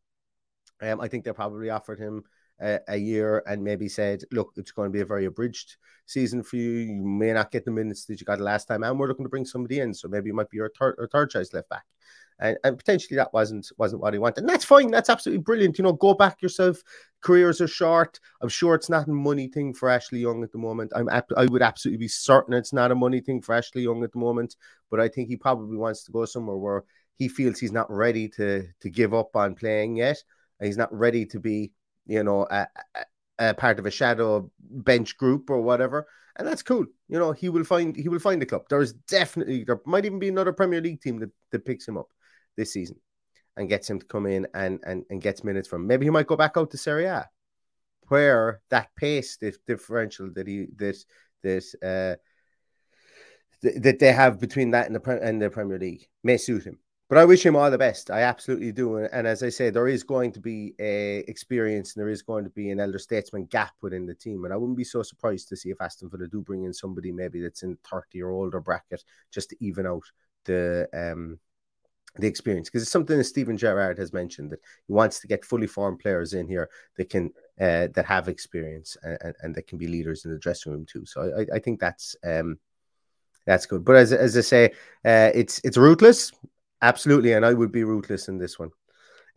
Um, 0.81 1.01
I 1.01 1.09
think 1.09 1.25
they 1.25 1.33
probably 1.33 1.71
offered 1.71 1.99
him 1.99 2.23
a, 2.61 2.79
a, 2.89 2.97
year 2.97 3.43
and 3.47 3.63
maybe 3.63 3.89
said, 3.89 4.23
look, 4.33 4.53
it's 4.57 4.71
going 4.71 4.89
to 4.89 4.93
be 4.93 5.03
a 5.03 5.07
very 5.07 5.27
abridged 5.27 5.77
season 6.07 6.43
for 6.43 6.57
you. 6.57 6.71
You 6.71 7.03
may 7.05 7.33
not 7.33 7.51
get 7.51 7.65
the 7.65 7.71
minutes 7.71 8.07
that 8.07 8.21
you 8.21 8.25
got 8.25 8.41
last 8.41 8.67
time, 8.67 8.83
and 8.83 8.99
we're 8.99 9.09
looking 9.09 9.27
to 9.27 9.31
bring 9.31 9.45
somebody 9.45 9.81
in. 9.81 9.93
So 9.93 10.09
maybe 10.09 10.31
it 10.31 10.35
might 10.35 10.51
be 10.51 10.57
your 10.57 10.71
third 10.79 10.95
or 10.99 11.09
third 11.09 11.31
choice 11.31 11.53
left 11.53 11.69
back 11.69 11.85
and, 12.41 12.57
and 12.65 12.79
potentially 12.79 13.17
that 13.17 13.33
wasn't 13.33 13.71
wasn't 13.77 14.01
what 14.01 14.15
he 14.15 14.19
wanted. 14.19 14.41
And 14.41 14.49
that's 14.49 14.65
fine. 14.65 14.91
That's 14.91 15.11
absolutely 15.11 15.43
brilliant. 15.43 15.79
You 15.79 15.85
know, 15.85 15.93
go 15.93 16.15
back 16.15 16.41
yourself. 16.41 16.83
Careers 17.21 17.61
are 17.61 17.69
short. 17.69 18.19
I'm 18.41 18.49
sure 18.49 18.75
it's 18.75 18.89
not 18.89 19.09
a 19.09 19.13
money 19.13 19.49
thing 19.49 19.75
for 19.75 19.89
Ashley 19.91 20.21
Young 20.21 20.43
at 20.43 20.51
the 20.53 20.59
moment. 20.59 20.93
I'm 20.97 21.09
I 21.11 21.47
would 21.47 21.63
absolutely 21.63 21.99
be 21.99 22.09
certain 22.09 22.55
it's 22.55 22.73
not 22.73 22.91
a 22.91 22.95
money 22.95 23.21
thing 23.21 23.43
for 23.43 23.55
Ashley 23.55 23.83
Young 23.83 24.03
at 24.03 24.13
the 24.13 24.19
moment. 24.19 24.57
But 24.91 25.01
I 25.01 25.09
think 25.09 25.29
he 25.29 25.37
probably 25.37 25.77
wants 25.77 26.05
to 26.05 26.13
go 26.13 26.25
somewhere 26.25 26.57
where 26.57 26.85
he 27.17 27.29
feels 27.29 27.59
he's 27.59 27.73
not 27.73 27.91
ready 27.91 28.29
to 28.31 28.67
to 28.81 28.91
give 28.91 29.13
up 29.13 29.37
on 29.37 29.55
playing 29.55 29.97
yet. 29.97 30.23
And 30.59 30.67
he's 30.67 30.79
not 30.79 30.93
ready 30.93 31.27
to 31.27 31.41
be, 31.41 31.73
you 32.07 32.23
know, 32.23 32.47
a, 32.51 32.67
a 33.39 33.55
part 33.55 33.79
of 33.79 33.87
a 33.87 33.91
shadow 33.91 34.51
bench 34.61 35.17
group 35.17 35.49
or 35.49 35.61
whatever, 35.61 36.07
and 36.37 36.47
that's 36.47 36.63
cool. 36.63 36.87
You 37.09 37.19
know, 37.19 37.33
he 37.33 37.51
will 37.51 37.65
find 37.65 37.95
he 37.95 38.09
will 38.09 38.19
find 38.19 38.43
a 38.43 38.47
club. 38.47 38.63
There 38.71 38.81
is 38.81 38.95
definitely 38.95 39.65
there 39.65 39.81
might 39.85 40.07
even 40.07 40.19
be 40.19 40.29
another 40.29 40.55
Premier 40.55 40.81
League 40.81 41.03
team 41.03 41.19
that, 41.21 41.31
that 41.51 41.67
picks 41.67 41.87
him 41.87 41.99
up 41.99 42.09
this 42.57 42.73
season 42.73 42.97
and 43.57 43.69
gets 43.69 43.89
him 43.89 43.99
to 43.99 44.07
come 44.07 44.27
in 44.27 44.47
and 44.55 44.81
and 44.85 45.05
and 45.11 45.21
gets 45.21 45.45
minutes 45.45 45.69
from. 45.69 45.83
Him. 45.83 45.89
Maybe 45.89 46.07
he 46.07 46.11
might 46.11 46.27
go 46.27 46.37
back 46.37 46.57
out 46.57 46.71
to 46.71 46.79
Serie 46.79 47.07
A, 47.07 47.29
where 48.09 48.61
that 48.71 48.89
pace 48.97 49.37
the 49.37 49.55
differential 49.67 50.31
that 50.35 50.47
he 50.47 50.67
that 50.77 50.97
that 51.43 51.65
uh 51.83 52.17
that 53.63 53.99
they 53.99 54.13
have 54.13 54.41
between 54.41 54.71
that 54.71 54.87
and 54.87 54.97
the 54.97 55.21
and 55.23 55.41
the 55.41 55.51
Premier 55.51 55.79
League 55.79 56.09
may 56.25 56.37
suit 56.37 56.65
him. 56.65 56.79
But 57.11 57.19
I 57.19 57.25
wish 57.25 57.45
him 57.45 57.57
all 57.57 57.73
the 57.73 57.77
best. 57.77 58.09
I 58.09 58.21
absolutely 58.21 58.71
do. 58.71 58.99
And 58.99 59.27
as 59.27 59.43
I 59.43 59.49
say, 59.49 59.71
there 59.71 59.89
is 59.89 60.05
going 60.05 60.31
to 60.31 60.41
be 60.41 60.75
a 60.79 61.25
experience 61.27 61.95
and 61.95 62.01
there 62.01 62.09
is 62.09 62.23
going 62.23 62.45
to 62.45 62.51
be 62.51 62.71
an 62.71 62.79
elder 62.79 63.01
statesman 63.01 63.47
gap 63.47 63.73
within 63.83 64.07
the 64.07 64.15
team. 64.15 64.45
And 64.45 64.55
I 64.55 64.57
wouldn't 64.57 64.79
be 64.79 64.85
so 64.85 65.03
surprised 65.03 65.49
to 65.49 65.57
see 65.57 65.71
if 65.71 65.81
Aston 65.81 66.09
Villa 66.09 66.29
do 66.29 66.41
bring 66.41 66.63
in 66.63 66.73
somebody 66.73 67.11
maybe 67.11 67.43
that's 67.43 67.65
in 67.65 67.77
30 67.91 68.23
or 68.23 68.31
older 68.31 68.61
bracket 68.61 69.03
just 69.33 69.51
to 69.51 69.57
even 69.59 69.87
out 69.89 70.05
the 70.45 70.89
um 70.95 71.41
the 72.17 72.27
experience 72.27 72.69
because 72.69 72.83
it's 72.83 72.91
something 72.91 73.17
that 73.17 73.25
Steven 73.25 73.57
Gerrard 73.57 73.99
has 73.99 74.13
mentioned 74.13 74.51
that 74.51 74.61
he 74.87 74.93
wants 74.93 75.21
to 75.21 75.27
get 75.27 75.45
fully 75.45 75.67
formed 75.67 76.01
players 76.01 76.35
in 76.35 76.49
here 76.49 76.69
that 76.97 77.09
can 77.09 77.31
uh, 77.61 77.89
that 77.95 78.05
have 78.07 78.29
experience 78.29 78.97
and, 79.03 79.35
and 79.43 79.55
that 79.55 79.67
can 79.67 79.79
be 79.79 79.87
leaders 79.87 80.25
in 80.25 80.33
the 80.33 80.39
dressing 80.39 80.73
room 80.73 80.87
too. 80.87 81.05
So 81.07 81.33
I, 81.39 81.57
I 81.57 81.59
think 81.59 81.81
that's 81.81 82.17
um, 82.25 82.59
that's 83.47 83.67
good. 83.67 83.85
But 83.85 83.97
as, 83.97 84.13
as 84.13 84.37
I 84.37 84.41
say, 84.41 84.65
uh, 85.05 85.31
it's 85.35 85.61
it's 85.65 85.77
ruthless, 85.77 86.33
absolutely, 86.83 87.33
and 87.33 87.47
I 87.47 87.55
would 87.55 87.73
be 87.73 87.85
ruthless 87.85 88.29
in 88.29 88.39
this 88.39 88.59
one. 88.59 88.71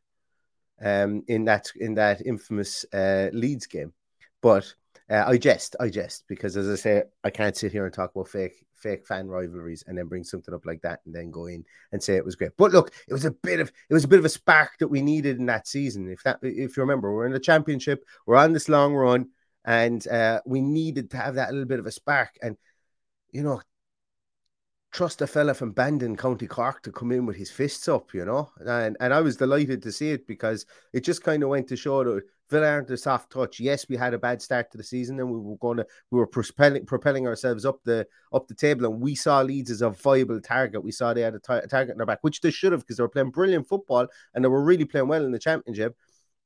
um, 0.81 1.24
in 1.27 1.45
that 1.45 1.72
in 1.75 1.93
that 1.95 2.25
infamous 2.25 2.86
uh, 2.91 3.29
Leeds 3.33 3.67
game, 3.67 3.93
but 4.41 4.74
uh, 5.10 5.24
I 5.27 5.38
jest, 5.38 5.75
I 5.79 5.89
jest, 5.89 6.24
because 6.27 6.55
as 6.57 6.69
I 6.69 6.75
say, 6.75 7.03
I 7.24 7.29
can't 7.29 7.57
sit 7.57 7.72
here 7.72 7.86
and 7.86 7.93
talk 7.93 8.12
about 8.12 8.29
fake 8.29 8.65
fake 8.75 9.07
fan 9.07 9.27
rivalries 9.27 9.83
and 9.88 9.98
then 9.98 10.07
bring 10.07 10.25
something 10.25 10.53
up 10.53 10.65
like 10.65 10.81
that 10.81 11.00
and 11.05 11.15
then 11.15 11.31
go 11.31 11.45
in 11.45 11.63
and 11.93 12.03
say 12.03 12.15
it 12.15 12.25
was 12.25 12.36
great. 12.36 12.51
But 12.57 12.72
look, 12.72 12.91
it 13.07 13.13
was 13.13 13.25
a 13.25 13.31
bit 13.31 13.60
of 13.60 13.72
it 13.89 13.93
was 13.93 14.03
a 14.03 14.07
bit 14.07 14.19
of 14.19 14.25
a 14.25 14.29
spark 14.29 14.77
that 14.79 14.89
we 14.89 15.01
needed 15.01 15.38
in 15.38 15.45
that 15.48 15.67
season. 15.67 16.10
If 16.10 16.24
that 16.24 16.39
if 16.41 16.77
you 16.77 16.83
remember, 16.83 17.13
we're 17.13 17.25
in 17.25 17.33
the 17.33 17.39
championship, 17.39 18.03
we're 18.25 18.36
on 18.36 18.53
this 18.53 18.69
long 18.69 18.93
run, 18.93 19.29
and 19.65 20.05
uh, 20.07 20.41
we 20.45 20.62
needed 20.62 21.12
to 21.12 21.17
have 21.17 21.36
that 21.36 21.51
little 21.51 21.67
bit 21.67 21.79
of 21.79 21.86
a 21.86 21.91
spark. 21.91 22.31
And 22.41 22.57
you 23.31 23.43
know, 23.43 23.62
trust 24.94 25.22
a 25.22 25.28
fella 25.28 25.56
from 25.56 25.72
Bandon, 25.72 26.16
County 26.16 26.46
Cork, 26.46 26.84
to 26.84 26.92
come 26.92 27.12
in 27.12 27.26
with 27.26 27.36
his 27.36 27.50
fists 27.50 27.88
up, 27.88 28.14
you 28.14 28.24
know. 28.24 28.50
And 28.60 28.96
and 29.00 29.14
I 29.14 29.20
was 29.22 29.36
delighted 29.36 29.82
to 29.84 29.92
see 29.92 30.12
it 30.12 30.28
because 30.28 30.66
it 30.94 31.04
just 31.04 31.24
kind 31.24 31.44
of 31.44 31.50
went 31.50 31.68
to 31.70 31.76
show 31.76 32.04
that 32.04 32.24
Villa 32.50 32.68
aren't 32.68 32.92
a 32.92 32.98
soft 32.98 33.32
touch. 33.32 33.60
Yes, 33.60 33.90
we 33.90 33.98
had 33.98 34.14
a 34.14 34.20
bad 34.20 34.42
start 34.42 34.72
to 34.72 34.78
the 34.78 34.84
season, 34.84 35.20
and 35.20 35.30
we 35.30 35.40
were 35.40 35.58
going 35.58 35.78
to 35.78 35.88
we 36.12 36.20
were 36.20 36.28
propelling 36.28 36.86
propelling 36.86 37.28
ourselves 37.28 37.66
up 37.66 37.80
the 37.84 38.08
up 38.32 38.48
the 38.48 38.54
table, 38.54 38.86
and 38.86 39.02
we 39.02 39.16
saw 39.16 39.42
Leeds 39.42 39.72
as 39.72 39.82
a 39.82 39.90
viable 39.90 40.40
target. 40.40 40.84
We 40.84 40.92
saw 40.92 41.14
they 41.14 41.22
had 41.22 41.36
a, 41.36 41.40
target 41.40 41.92
in 41.92 41.98
their 41.98 42.06
back, 42.06 42.20
which 42.22 42.42
they 42.42 42.52
should 42.52 42.72
have 42.72 42.82
because 42.82 42.98
they 42.98 43.04
were 43.04 43.10
playing 43.10 43.32
brilliant 43.32 43.68
football 43.68 44.08
and 44.34 44.44
they 44.44 44.50
were 44.50 44.64
really 44.64 44.86
playing 44.86 45.08
well 45.08 45.26
in 45.26 45.32
the 45.32 45.40
championship. 45.40 45.98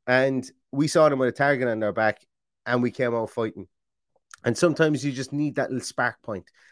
And 0.07 0.49
we 0.71 0.87
saw 0.87 1.09
them 1.09 1.19
with 1.19 1.29
a 1.29 1.33
target 1.33 1.67
on 1.67 1.81
their 1.81 1.91
back, 1.91 2.25
and 2.65 2.81
we 2.81 2.91
came 2.91 3.13
out 3.13 3.29
fighting. 3.29 3.67
And 4.45 4.57
sometimes 4.57 5.03
you 5.03 5.11
just 5.11 5.33
need 5.33 5.55
that 5.55 5.71
little 5.71 5.85
spark. 5.85 6.17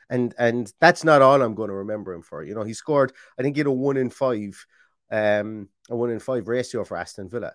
And 0.10 0.34
and 0.38 0.72
that's 0.80 1.04
not 1.04 1.22
all 1.22 1.42
I'm 1.42 1.56
going 1.56 1.70
to 1.70 1.76
remember 1.76 2.14
him 2.14 2.22
for. 2.22 2.44
You 2.44 2.56
know, 2.56 2.64
he 2.64 2.74
scored, 2.74 3.12
I 3.38 3.42
think 3.42 3.56
he 3.56 3.60
had 3.60 3.68
a 3.68 3.72
one 3.72 3.98
in 3.98 4.10
five, 4.10 4.66
um, 5.12 5.70
a 5.90 5.96
one 5.96 6.12
in 6.12 6.20
five 6.20 6.48
ratio 6.48 6.84
for 6.84 6.98
Aston 6.98 7.30
Villa 7.30 7.54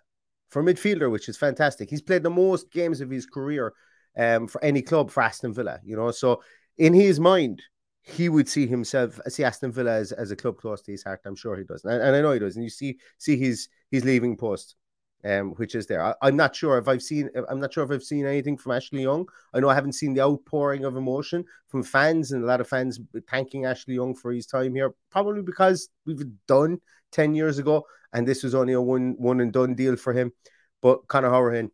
for 0.51 0.63
midfielder, 0.63 1.11
which 1.11 1.29
is 1.29 1.37
fantastic. 1.37 1.89
He's 1.89 2.03
played 2.03 2.23
the 2.23 2.31
most 2.31 2.71
games 2.71 3.01
of 3.01 3.11
his 3.11 3.25
career 3.25 3.73
um, 4.17 4.49
for 4.49 4.63
any 4.63 4.83
club 4.83 5.11
for 5.11 5.23
Aston 5.23 5.55
Villa, 5.55 5.81
you 5.85 5.97
know. 5.97 6.11
So 6.11 6.43
in 6.77 6.93
his 6.93 7.21
mind, 7.21 7.63
he 8.03 8.29
would 8.29 8.49
see 8.49 8.67
himself 8.67 9.21
see 9.29 9.45
Aston 9.45 9.73
Villa 9.73 9.93
as, 9.93 10.13
as 10.13 10.31
a 10.31 10.37
club 10.37 10.57
close 10.57 10.83
to 10.83 10.93
his 10.93 11.05
heart. 11.05 11.21
I'm 11.25 11.37
sure 11.37 11.57
he 11.57 11.65
does, 11.65 11.85
and, 11.85 12.03
and 12.03 12.17
I 12.17 12.21
know 12.21 12.33
he 12.33 12.39
does. 12.39 12.57
And 12.57 12.65
you 12.65 12.71
see 12.71 12.99
see 13.19 13.37
his 13.37 13.69
his 13.91 14.05
leaving 14.05 14.37
post 14.37 14.77
um, 15.25 15.51
which 15.53 15.75
is 15.75 15.87
there. 15.87 16.03
I, 16.03 16.15
am 16.23 16.37
not 16.37 16.57
sure 16.57 16.79
if 16.79 16.89
I've 16.89 17.03
seen. 17.03 17.31
I'm 17.49 17.61
not 17.61 17.73
sure 17.73 17.85
if 17.85 17.91
I've 17.91 18.03
seen 18.03 18.27
anything 18.27 18.57
from 18.57 18.73
Ashley 18.73 19.03
Young. 19.03 19.29
I 19.53 19.61
know 19.61 19.69
I 19.69 19.75
haven't 19.75 19.93
seen 19.93 20.15
the 20.15 20.23
outpouring 20.23 20.85
of 20.85 20.97
emotion 20.97 21.45
from 21.69 21.83
fans, 21.83 22.33
and 22.33 22.43
a 22.43 22.47
lot 22.47 22.61
of 22.61 22.69
fans 22.69 23.01
thanking 23.29 23.67
Ashley 23.67 23.95
Young 23.95 24.15
for 24.15 24.33
his 24.33 24.47
time 24.47 24.75
here. 24.75 24.95
Probably 25.11 25.43
because 25.43 25.91
we've 26.07 26.25
done 26.47 26.81
ten 27.13 27.35
years 27.35 27.59
ago, 27.59 27.87
and 28.13 28.27
this 28.27 28.43
was 28.43 28.55
only 28.55 28.73
a 28.73 28.81
one 28.81 29.15
one 29.19 29.41
and 29.41 29.53
done 29.53 29.75
deal 29.75 29.97
for 29.97 30.13
him. 30.13 30.33
But 30.81 31.07
Conor 31.09 31.31
Hourihane, 31.31 31.71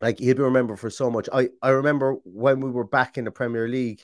like 0.00 0.18
he'll 0.18 0.36
be 0.36 0.42
remembered 0.42 0.80
for 0.80 0.90
so 0.90 1.10
much. 1.10 1.28
I 1.32 1.50
I 1.60 1.70
remember 1.70 2.16
when 2.24 2.60
we 2.60 2.70
were 2.70 2.84
back 2.84 3.18
in 3.18 3.24
the 3.24 3.30
Premier 3.30 3.68
League, 3.68 4.02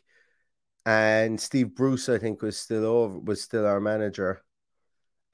and 0.84 1.40
Steve 1.40 1.74
Bruce, 1.74 2.08
I 2.10 2.18
think, 2.18 2.42
was 2.42 2.58
still 2.58 2.84
over, 2.84 3.18
was 3.18 3.40
still 3.40 3.66
our 3.66 3.80
manager 3.80 4.42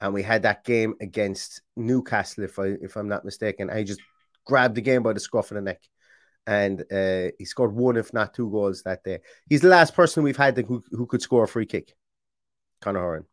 and 0.01 0.13
we 0.13 0.23
had 0.23 0.43
that 0.43 0.63
game 0.63 0.95
against 1.01 1.61
Newcastle, 1.75 2.43
if 2.43 2.59
I 2.59 2.75
if 2.81 2.95
I'm 2.95 3.07
not 3.07 3.25
mistaken. 3.25 3.69
I 3.69 3.83
just 3.83 4.01
grabbed 4.45 4.75
the 4.75 4.81
game 4.81 5.03
by 5.03 5.13
the 5.13 5.19
scruff 5.19 5.51
of 5.51 5.55
the 5.55 5.61
neck, 5.61 5.81
and 6.45 6.81
uh, 6.91 7.31
he 7.37 7.45
scored 7.45 7.73
one, 7.73 7.97
if 7.97 8.13
not 8.13 8.33
two, 8.33 8.49
goals 8.49 8.83
that 8.83 9.03
day. 9.03 9.19
He's 9.49 9.61
the 9.61 9.69
last 9.69 9.95
person 9.95 10.23
we've 10.23 10.37
had 10.37 10.57
who 10.57 10.83
who 10.91 11.05
could 11.05 11.21
score 11.21 11.43
a 11.43 11.47
free 11.47 11.65
kick. 11.65 11.93
Conor 12.81 12.99
Hourihane. 12.99 13.25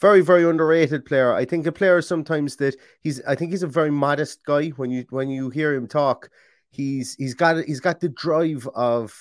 Very, 0.00 0.20
very 0.20 0.48
underrated 0.48 1.04
player. 1.04 1.34
I 1.34 1.44
think 1.44 1.66
a 1.66 1.72
player 1.72 2.00
sometimes 2.02 2.56
that 2.56 2.76
he's. 3.00 3.20
I 3.26 3.34
think 3.34 3.50
he's 3.50 3.64
a 3.64 3.68
very 3.68 3.90
modest 3.90 4.44
guy. 4.44 4.68
When 4.70 4.90
you 4.90 5.04
when 5.10 5.28
you 5.28 5.50
hear 5.50 5.74
him 5.74 5.88
talk, 5.88 6.30
he's 6.70 7.14
he's 7.16 7.34
got 7.34 7.64
he's 7.64 7.80
got 7.80 8.00
the 8.00 8.08
drive 8.08 8.68
of 8.74 9.12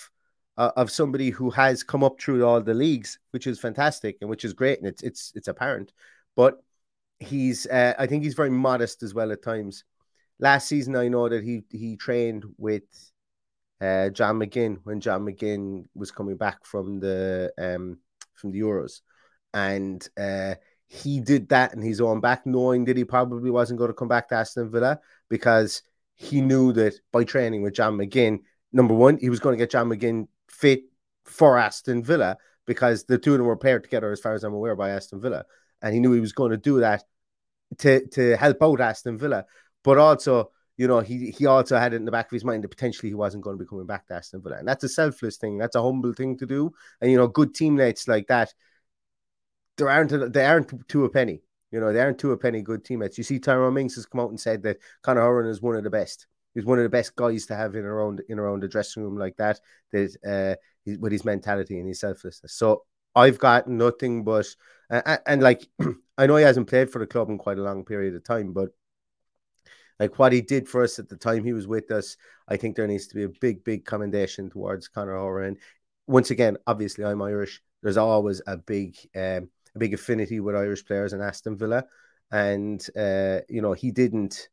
uh, 0.58 0.72
of 0.76 0.92
somebody 0.92 1.32
who 1.32 1.50
has 1.50 1.84
come 1.84 2.04
up 2.04 2.22
through 2.22 2.46
all 2.46 2.62
the 2.62 2.74
leagues, 2.74 3.18
which 3.32 3.48
is 3.48 3.60
fantastic 3.60 4.18
and 4.22 4.30
which 4.30 4.46
is 4.46 4.54
great, 4.54 4.78
and 4.78 4.88
it's 4.88 5.02
it's 5.02 5.32
it's 5.36 5.48
apparent. 5.48 5.94
But 6.38 6.64
he's, 7.20 7.66
uh, 7.66 7.96
I 8.00 8.06
think 8.06 8.24
he's 8.24 8.36
very 8.36 8.52
modest 8.52 9.04
as 9.04 9.14
well 9.14 9.34
at 9.34 9.44
times. 9.44 9.84
Last 10.40 10.68
season, 10.68 10.96
I 10.96 11.08
know 11.08 11.28
that 11.28 11.44
he 11.44 11.64
he 11.72 11.98
trained 11.98 12.46
with 12.58 12.84
uh, 13.82 14.10
John 14.10 14.40
McGinn 14.40 14.78
when 14.84 15.02
John 15.02 15.26
McGinn 15.26 15.86
was 15.96 16.12
coming 16.12 16.38
back 16.38 16.64
from 16.64 17.00
the 17.00 17.52
um, 17.58 17.98
from 18.36 18.52
the 18.52 18.60
Euros, 18.60 19.02
and 19.56 20.08
uh, 20.16 20.54
he 20.86 21.20
did 21.20 21.50
that 21.50 21.74
in 21.74 21.82
his 21.82 22.00
own 22.00 22.22
back, 22.22 22.46
knowing 22.46 22.86
that 22.86 22.98
he 22.98 23.04
probably 23.04 23.50
wasn't 23.50 23.80
going 23.80 23.90
to 23.90 23.96
come 23.96 24.08
back 24.08 24.30
to 24.30 24.36
Aston 24.36 24.70
Villa 24.70 25.00
because 25.28 25.82
he 26.14 26.40
knew 26.40 26.72
that 26.74 26.94
by 27.12 27.24
training 27.24 27.64
with 27.64 27.74
John 27.74 27.98
McGinn, 27.98 28.42
number 28.72 28.94
one, 28.94 29.18
he 29.18 29.32
was 29.32 29.40
going 29.40 29.58
to 29.58 29.62
get 29.62 29.72
John 29.72 29.90
McGinn 29.90 30.28
fit 30.50 30.84
for 31.26 31.58
Aston 31.58 32.04
Villa 32.04 32.38
because 32.68 33.06
the 33.06 33.18
two 33.18 33.34
of 33.34 33.40
them 33.40 33.48
were 33.48 33.58
paired 33.58 33.84
together, 33.84 34.12
as 34.12 34.20
far 34.20 34.36
as 34.36 34.44
I'm 34.44 34.54
aware, 34.54 34.76
by 34.76 34.92
Aston 34.92 35.20
Villa 35.20 35.46
and 35.82 35.94
he 35.94 36.00
knew 36.00 36.14
he 36.14 36.20
was 36.20 36.34
going 36.34 36.52
to 36.52 36.58
do 36.58 36.80
that 36.80 37.04
to 37.80 38.08
to 38.08 38.36
help 38.38 38.62
out 38.62 38.82
Aston 38.82 39.18
Villa. 39.18 39.46
But 39.84 39.98
also, 39.98 40.52
you 40.78 40.88
know, 40.88 41.00
he 41.00 41.32
he 41.32 41.46
also 41.46 41.78
had 41.78 41.94
it 41.94 41.98
in 41.98 42.06
the 42.06 42.12
back 42.12 42.28
of 42.28 42.32
his 42.32 42.46
mind 42.46 42.64
that 42.64 42.70
potentially 42.70 43.10
he 43.10 43.16
wasn't 43.16 43.44
going 43.44 43.58
to 43.58 43.64
be 43.64 43.68
coming 43.68 43.86
back 43.86 44.08
to 44.08 44.16
Aston 44.16 44.42
Villa, 44.42 44.58
and 44.58 44.68
that's 44.68 44.84
a 44.84 44.90
selfless 44.90 45.38
thing. 45.38 45.58
That's 45.58 45.76
a 45.76 45.82
humble 45.82 46.14
thing 46.14 46.38
to 46.38 46.46
do. 46.46 46.72
And 47.02 47.12
you 47.12 47.18
know, 47.18 47.28
good 47.28 47.54
teammates 47.54 48.08
like 48.08 48.28
that, 48.28 48.54
there 49.78 49.90
aren't 49.90 50.34
they 50.34 50.46
aren't 50.46 50.88
to 50.90 51.06
a 51.06 51.10
penny. 51.10 51.42
You 51.72 51.82
know, 51.82 51.92
they 51.92 52.00
aren't 52.00 52.20
to 52.20 52.32
a 52.32 52.38
penny 52.38 52.62
good 52.62 52.86
teammates. 52.86 53.18
You 53.18 53.24
see, 53.24 53.40
Tyrone 53.40 53.74
Mings 53.74 53.96
has 53.96 54.06
come 54.06 54.22
out 54.22 54.30
and 54.30 54.40
said 54.40 54.64
that 54.64 54.78
Conor 55.02 55.22
Hourihane 55.22 55.50
is 55.50 55.62
one 55.62 55.76
of 55.76 55.84
the 55.84 55.90
best. 55.90 56.28
He's 56.54 56.66
one 56.66 56.80
of 56.80 56.84
the 56.84 56.90
best 56.90 57.16
guys 57.16 57.46
to 57.48 57.56
have 57.56 57.76
in 57.76 57.86
around 57.86 58.22
in 58.30 58.40
around 58.40 58.64
the 58.64 58.68
dressing 58.68 59.04
room 59.04 59.18
like 59.18 59.36
that. 59.38 59.60
That 59.92 60.16
uh, 60.26 60.56
with 61.00 61.12
his 61.12 61.26
mentality 61.26 61.78
and 61.78 61.88
his 61.88 62.00
selflessness. 62.00 62.54
So 62.54 62.84
I've 63.16 63.38
got 63.38 63.68
nothing 63.68 64.24
but 64.24 64.48
uh, 64.90 65.18
and 65.26 65.42
like 65.42 65.68
I 66.18 66.28
know 66.28 66.36
he 66.36 66.44
hasn't 66.44 66.68
played 66.68 66.90
for 66.90 67.00
the 67.00 67.08
club 67.08 67.30
in 67.30 67.38
quite 67.38 67.58
a 67.58 67.64
long 67.64 67.84
period 67.84 68.16
of 68.16 68.24
time, 68.24 68.54
but 68.54 68.70
like 70.00 70.20
what 70.20 70.34
he 70.34 70.42
did 70.42 70.68
for 70.68 70.84
us 70.84 71.00
at 71.00 71.10
the 71.10 71.18
time 71.18 71.44
he 71.44 71.54
was 71.54 71.68
with 71.68 71.92
us, 71.92 72.18
I 72.48 72.58
think 72.58 72.76
there 72.76 72.88
needs 72.88 73.08
to 73.08 73.16
be 73.16 73.24
a 73.24 73.30
big, 73.30 73.64
big 73.64 73.86
commendation 73.86 74.50
towards 74.50 74.88
Conor 74.88 75.16
Hourihane. 75.16 75.58
Once 76.06 76.32
again, 76.32 76.58
obviously 76.68 77.04
I'm 77.04 77.22
Irish. 77.22 77.62
There's 77.82 77.98
always 77.98 78.42
a 78.48 78.58
big, 78.58 78.96
um, 79.16 79.50
a 79.76 79.80
big 79.80 79.94
affinity 79.94 80.40
with 80.40 80.56
Irish 80.56 80.86
players 80.86 81.14
in 81.14 81.22
Aston 81.22 81.58
Villa, 81.58 81.86
and 82.32 82.86
uh, 82.96 83.40
you 83.50 83.62
know 83.62 83.74
he 83.74 83.92
didn't, 83.92 84.50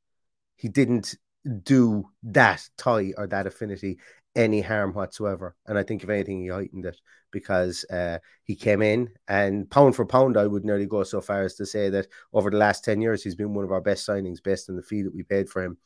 he 0.57 0.69
didn't 0.69 1.17
do 1.63 2.09
that 2.23 2.67
tie 2.79 3.13
or 3.17 3.27
that 3.27 3.47
affinity 3.47 3.99
any 4.37 4.61
harm 4.61 4.93
whatsoever. 4.93 5.57
And 5.67 5.79
I 5.79 5.83
think 5.83 6.03
if 6.03 6.11
anything, 6.11 6.41
he 6.41 6.49
heightened 6.49 6.87
it 6.87 7.01
because 7.31 7.85
uh, 7.91 8.19
he 8.45 8.55
came 8.55 8.83
in 8.83 9.11
and 9.29 9.69
pound 9.71 9.97
for 9.97 10.07
pound, 10.07 10.37
I 10.37 10.47
would 10.47 10.65
nearly 10.65 10.87
go 10.87 11.03
so 11.05 11.21
far 11.21 11.43
as 11.43 11.55
to 11.57 11.67
say 11.67 11.91
that 11.91 12.07
over 12.33 12.51
the 12.51 12.57
last 12.57 12.85
10 12.85 13.01
years, 13.01 13.23
he's 13.23 13.35
been 13.35 13.55
one 13.55 13.65
of 13.65 13.73
our 13.73 13.81
best 13.81 14.07
signings 14.07 14.43
based 14.43 14.71
on 14.71 14.77
the 14.77 14.83
fee 14.83 15.03
that 15.03 15.15
we 15.15 15.23
paid 15.23 15.49
for 15.49 15.63
him. 15.63 15.79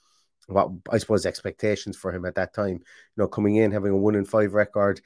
What 0.47 0.71
I 0.91 0.97
suppose 0.99 1.27
expectations 1.27 1.97
for 1.97 2.11
him 2.13 2.25
at 2.25 2.37
that 2.37 2.55
time, 2.55 2.75
you 2.77 2.81
know, 3.17 3.29
coming 3.29 3.57
in, 3.57 3.71
having 3.71 3.93
a 3.93 3.97
one 3.97 4.15
in 4.15 4.25
five 4.25 4.55
record, 4.55 5.01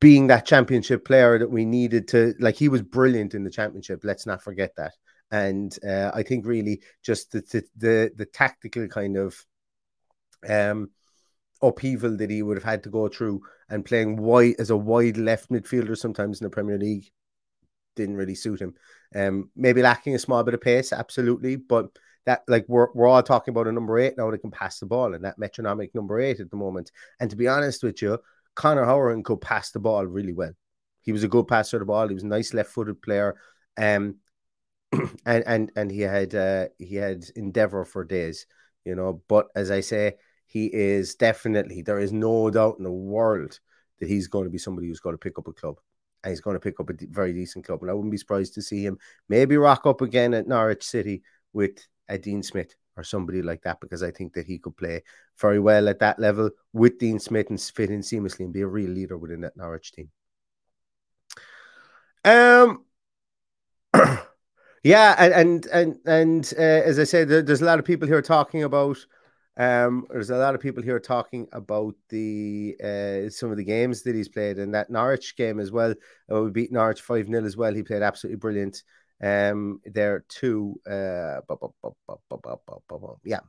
being 0.00 0.28
that 0.28 0.46
championship 0.46 1.04
player 1.04 1.38
that 1.38 1.50
we 1.50 1.66
needed 1.66 2.08
to, 2.08 2.34
like, 2.38 2.54
he 2.54 2.68
was 2.70 2.82
brilliant 2.82 3.34
in 3.34 3.44
the 3.44 3.50
championship. 3.50 4.00
Let's 4.02 4.26
not 4.26 4.42
forget 4.42 4.72
that. 4.76 4.94
And 5.30 5.76
uh, 5.86 6.10
I 6.14 6.22
think 6.22 6.46
really 6.46 6.80
just 7.02 7.32
the, 7.32 7.40
the, 7.40 7.64
the, 7.76 8.12
the 8.16 8.26
tactical 8.26 8.88
kind 8.88 9.18
of, 9.18 9.44
um, 10.48 10.90
upheaval 11.62 12.16
that 12.16 12.30
he 12.30 12.42
would 12.42 12.56
have 12.56 12.64
had 12.64 12.82
to 12.84 12.90
go 12.90 13.08
through 13.08 13.42
and 13.68 13.84
playing 13.84 14.16
wide 14.16 14.54
as 14.58 14.70
a 14.70 14.76
wide 14.76 15.16
left 15.16 15.50
midfielder 15.50 15.96
sometimes 15.96 16.40
in 16.40 16.44
the 16.44 16.50
Premier 16.50 16.78
League 16.78 17.10
didn't 17.96 18.16
really 18.16 18.34
suit 18.34 18.60
him. 18.60 18.74
Um, 19.14 19.50
maybe 19.56 19.82
lacking 19.82 20.14
a 20.14 20.18
small 20.18 20.42
bit 20.44 20.54
of 20.54 20.60
pace, 20.60 20.92
absolutely, 20.92 21.56
but 21.56 21.88
that 22.26 22.42
like 22.46 22.64
we're 22.68 22.88
we're 22.94 23.08
all 23.08 23.22
talking 23.22 23.52
about 23.52 23.66
a 23.66 23.72
number 23.72 23.98
eight 23.98 24.16
now 24.16 24.30
that 24.30 24.38
can 24.38 24.50
pass 24.50 24.78
the 24.78 24.86
ball 24.86 25.14
and 25.14 25.24
that 25.24 25.38
metronomic 25.38 25.94
number 25.94 26.20
eight 26.20 26.40
at 26.40 26.50
the 26.50 26.56
moment. 26.56 26.92
And 27.20 27.28
to 27.30 27.36
be 27.36 27.48
honest 27.48 27.82
with 27.82 28.00
you, 28.00 28.18
Conor 28.54 28.84
Hourihane 28.84 29.24
could 29.24 29.40
pass 29.40 29.70
the 29.70 29.80
ball 29.80 30.06
really 30.06 30.32
well. 30.32 30.52
He 31.00 31.12
was 31.12 31.24
a 31.24 31.28
good 31.28 31.48
passer 31.48 31.76
of 31.76 31.80
the 31.80 31.86
ball. 31.86 32.08
He 32.08 32.14
was 32.14 32.24
a 32.24 32.26
nice 32.26 32.52
left-footed 32.52 33.00
player. 33.02 33.36
Um, 33.76 34.16
and 35.24 35.44
and 35.46 35.72
and 35.76 35.90
he 35.90 36.00
had 36.00 36.34
uh, 36.34 36.66
he 36.78 36.96
had 36.96 37.24
endeavor 37.34 37.84
for 37.84 38.04
days, 38.04 38.46
you 38.84 38.94
know. 38.94 39.22
But 39.28 39.48
as 39.54 39.70
I 39.70 39.80
say, 39.80 40.14
he 40.48 40.66
is 40.72 41.14
definitely, 41.14 41.82
there 41.82 41.98
is 41.98 42.12
no 42.12 42.50
doubt 42.50 42.78
in 42.78 42.84
the 42.84 42.90
world 42.90 43.60
that 44.00 44.08
he's 44.08 44.28
going 44.28 44.44
to 44.44 44.50
be 44.50 44.58
somebody 44.58 44.88
who's 44.88 45.00
going 45.00 45.14
to 45.14 45.18
pick 45.18 45.38
up 45.38 45.46
a 45.46 45.52
club. 45.52 45.76
And 46.24 46.30
he's 46.32 46.40
going 46.40 46.54
to 46.54 46.60
pick 46.60 46.80
up 46.80 46.90
a 46.90 46.94
very 47.10 47.32
decent 47.32 47.66
club. 47.66 47.82
And 47.82 47.90
I 47.90 47.94
wouldn't 47.94 48.10
be 48.10 48.18
surprised 48.18 48.54
to 48.54 48.62
see 48.62 48.84
him 48.84 48.98
maybe 49.28 49.56
rock 49.56 49.86
up 49.86 50.00
again 50.00 50.34
at 50.34 50.48
Norwich 50.48 50.82
City 50.82 51.22
with 51.52 51.86
a 52.08 52.18
Dean 52.18 52.42
Smith 52.42 52.74
or 52.96 53.04
somebody 53.04 53.42
like 53.42 53.62
that, 53.62 53.78
because 53.80 54.02
I 54.02 54.10
think 54.10 54.32
that 54.32 54.46
he 54.46 54.58
could 54.58 54.76
play 54.76 55.02
very 55.38 55.60
well 55.60 55.88
at 55.88 56.00
that 56.00 56.18
level 56.18 56.50
with 56.72 56.98
Dean 56.98 57.20
Smith 57.20 57.50
and 57.50 57.60
fit 57.60 57.90
in 57.90 58.00
seamlessly 58.00 58.40
and 58.40 58.52
be 58.52 58.62
a 58.62 58.66
real 58.66 58.90
leader 58.90 59.16
within 59.16 59.42
that 59.42 59.56
Norwich 59.56 59.92
team. 59.92 60.10
Um, 62.24 62.84
yeah, 64.82 65.14
and 65.18 65.32
and 65.32 65.66
and, 65.66 65.98
and 66.06 66.54
uh, 66.58 66.62
as 66.62 66.98
I 66.98 67.04
said, 67.04 67.28
there's 67.28 67.62
a 67.62 67.66
lot 67.66 67.78
of 67.78 67.84
people 67.84 68.08
here 68.08 68.22
talking 68.22 68.64
about 68.64 68.98
um, 69.58 70.06
there's 70.10 70.30
a 70.30 70.36
lot 70.36 70.54
of 70.54 70.60
people 70.60 70.82
here 70.82 71.00
talking 71.00 71.48
about 71.52 71.94
the 72.10 72.76
uh, 72.82 73.28
some 73.28 73.50
of 73.50 73.56
the 73.56 73.64
games 73.64 74.02
that 74.02 74.14
he's 74.14 74.28
played 74.28 74.58
and 74.58 74.72
that 74.72 74.88
Norwich 74.88 75.36
game 75.36 75.58
as 75.58 75.72
well. 75.72 75.94
Uh, 76.32 76.42
we 76.42 76.50
beat 76.50 76.72
Norwich 76.72 77.00
5 77.00 77.26
0 77.26 77.44
as 77.44 77.56
well. 77.56 77.74
He 77.74 77.82
played 77.82 78.02
absolutely 78.02 78.38
brilliant 78.38 78.84
um, 79.20 79.80
there 79.84 80.24
too. 80.28 80.80
Yeah, 83.24 83.40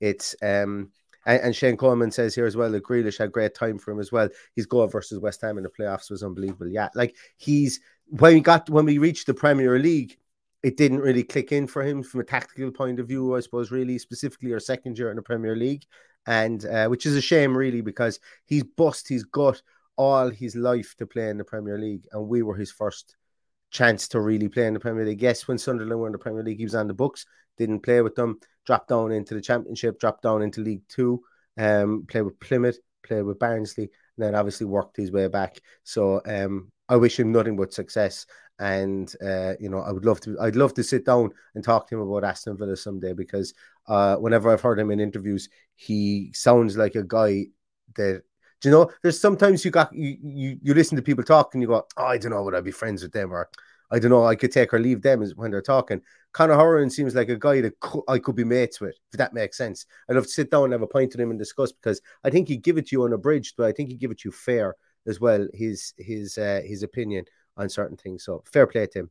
it's 0.00 0.36
um, 0.40 0.92
and, 1.26 1.42
and, 1.42 1.56
Shane 1.56 1.76
Coleman 1.76 2.12
says 2.12 2.36
here 2.36 2.46
as 2.46 2.56
well 2.56 2.70
that 2.70 2.84
Grealish 2.84 3.18
had 3.18 3.32
great 3.32 3.56
time 3.56 3.78
for 3.78 3.90
him 3.90 3.98
as 3.98 4.12
well. 4.12 4.28
His 4.54 4.66
goal 4.66 4.86
versus 4.86 5.18
West 5.18 5.40
Ham 5.40 5.58
in 5.58 5.64
the 5.64 5.70
playoffs 5.70 6.10
was 6.10 6.22
unbelievable. 6.22 6.68
Yeah, 6.68 6.90
like 6.94 7.16
he's 7.38 7.80
when 8.06 8.34
we 8.34 8.40
got 8.40 8.70
when 8.70 8.84
we 8.84 8.98
reached 8.98 9.26
the 9.26 9.34
Premier 9.34 9.80
League 9.80 10.16
it 10.62 10.76
didn't 10.76 11.00
really 11.00 11.22
click 11.22 11.52
in 11.52 11.66
for 11.66 11.82
him 11.82 12.02
from 12.02 12.20
a 12.20 12.24
tactical 12.24 12.70
point 12.70 12.98
of 12.98 13.08
view, 13.08 13.36
I 13.36 13.40
suppose, 13.40 13.70
really 13.70 13.98
specifically 13.98 14.52
our 14.52 14.60
second 14.60 14.98
year 14.98 15.10
in 15.10 15.16
the 15.16 15.22
Premier 15.22 15.54
League. 15.56 15.84
And 16.26 16.64
uh, 16.64 16.88
which 16.88 17.06
is 17.06 17.14
a 17.14 17.20
shame, 17.20 17.56
really, 17.56 17.82
because 17.82 18.18
he's 18.46 18.64
bust 18.64 19.06
he's 19.08 19.22
got 19.22 19.62
all 19.96 20.28
his 20.28 20.56
life 20.56 20.94
to 20.98 21.06
play 21.06 21.30
in 21.30 21.38
the 21.38 21.44
Premier 21.44 21.78
League, 21.78 22.06
and 22.12 22.26
we 22.26 22.42
were 22.42 22.56
his 22.56 22.72
first 22.72 23.16
chance 23.70 24.08
to 24.08 24.20
really 24.20 24.48
play 24.48 24.66
in 24.66 24.74
the 24.74 24.80
Premier 24.80 25.04
League. 25.04 25.22
Yes, 25.22 25.46
when 25.46 25.58
Sunderland 25.58 26.00
were 26.00 26.06
in 26.08 26.12
the 26.12 26.18
Premier 26.18 26.42
League, 26.42 26.58
he 26.58 26.64
was 26.64 26.74
on 26.74 26.88
the 26.88 26.94
books, 26.94 27.26
didn't 27.56 27.80
play 27.80 28.02
with 28.02 28.16
them, 28.16 28.40
dropped 28.64 28.88
down 28.88 29.12
into 29.12 29.34
the 29.34 29.40
Championship, 29.40 30.00
dropped 30.00 30.22
down 30.22 30.42
into 30.42 30.62
League 30.62 30.82
Two, 30.88 31.22
um, 31.58 32.04
played 32.08 32.22
with 32.22 32.40
Plymouth, 32.40 32.78
played 33.04 33.22
with 33.22 33.38
Barnsley, 33.38 33.84
and 33.84 34.26
then 34.26 34.34
obviously 34.34 34.66
worked 34.66 34.96
his 34.96 35.12
way 35.12 35.28
back. 35.28 35.60
So 35.84 36.20
um, 36.26 36.72
I 36.88 36.96
wish 36.96 37.18
him 37.18 37.30
nothing 37.32 37.56
but 37.56 37.72
success. 37.72 38.26
And 38.58 39.12
uh, 39.22 39.54
you 39.60 39.68
know, 39.68 39.80
I 39.80 39.92
would 39.92 40.04
love 40.04 40.20
to. 40.20 40.38
I'd 40.40 40.56
love 40.56 40.74
to 40.74 40.82
sit 40.82 41.04
down 41.04 41.30
and 41.54 41.62
talk 41.62 41.88
to 41.88 41.96
him 41.96 42.00
about 42.00 42.24
Aston 42.24 42.56
Villa 42.56 42.76
someday 42.76 43.12
because 43.12 43.52
uh, 43.86 44.16
whenever 44.16 44.50
I've 44.50 44.62
heard 44.62 44.78
him 44.78 44.90
in 44.90 45.00
interviews, 45.00 45.48
he 45.74 46.30
sounds 46.32 46.76
like 46.76 46.94
a 46.94 47.02
guy 47.02 47.46
that. 47.96 48.22
Do 48.62 48.70
you 48.70 48.72
know? 48.72 48.90
There's 49.02 49.20
sometimes 49.20 49.66
you 49.66 49.70
got 49.70 49.94
you 49.94 50.16
you, 50.22 50.58
you 50.62 50.74
listen 50.74 50.96
to 50.96 51.02
people 51.02 51.22
talk 51.22 51.52
and 51.52 51.62
you 51.62 51.68
go, 51.68 51.86
oh, 51.98 52.04
I 52.04 52.16
don't 52.16 52.30
know, 52.30 52.42
would 52.42 52.54
I 52.54 52.62
be 52.62 52.70
friends 52.70 53.02
with 53.02 53.12
them 53.12 53.30
or 53.30 53.50
I 53.90 53.98
don't 53.98 54.10
know, 54.10 54.26
I 54.26 54.34
could 54.34 54.52
take 54.52 54.74
or 54.74 54.78
leave 54.78 55.02
them 55.02 55.24
when 55.36 55.50
they're 55.50 55.62
talking. 55.62 56.00
Conor 56.32 56.54
Hourihane 56.54 56.92
seems 56.92 57.14
like 57.14 57.28
a 57.28 57.36
guy 57.36 57.60
that 57.60 57.74
I 58.08 58.18
could 58.18 58.36
be 58.36 58.44
mates 58.44 58.80
with, 58.80 58.96
if 59.12 59.18
that 59.18 59.32
makes 59.32 59.56
sense. 59.56 59.86
I'd 60.08 60.16
love 60.16 60.24
to 60.24 60.30
sit 60.30 60.50
down 60.50 60.64
and 60.64 60.72
have 60.72 60.82
a 60.82 60.86
pint 60.86 61.12
with 61.12 61.20
him 61.20 61.30
and 61.30 61.38
discuss 61.38 61.72
because 61.72 62.00
I 62.24 62.30
think 62.30 62.48
he'd 62.48 62.62
give 62.62 62.78
it 62.78 62.88
to 62.88 62.96
you 62.96 63.04
on 63.04 63.12
a 63.12 63.18
bridge, 63.18 63.54
but 63.56 63.66
I 63.66 63.72
think 63.72 63.88
he'd 63.88 64.00
give 64.00 64.10
it 64.10 64.18
to 64.20 64.28
you 64.28 64.32
fair 64.32 64.76
as 65.06 65.20
well. 65.20 65.46
His 65.54 65.94
his 65.96 66.36
uh, 66.36 66.62
his 66.64 66.82
opinion 66.82 67.24
on 67.56 67.68
certain 67.68 67.96
things. 67.96 68.24
So 68.24 68.42
fair 68.52 68.66
play 68.66 68.86
to 68.86 68.98
him. 69.00 69.10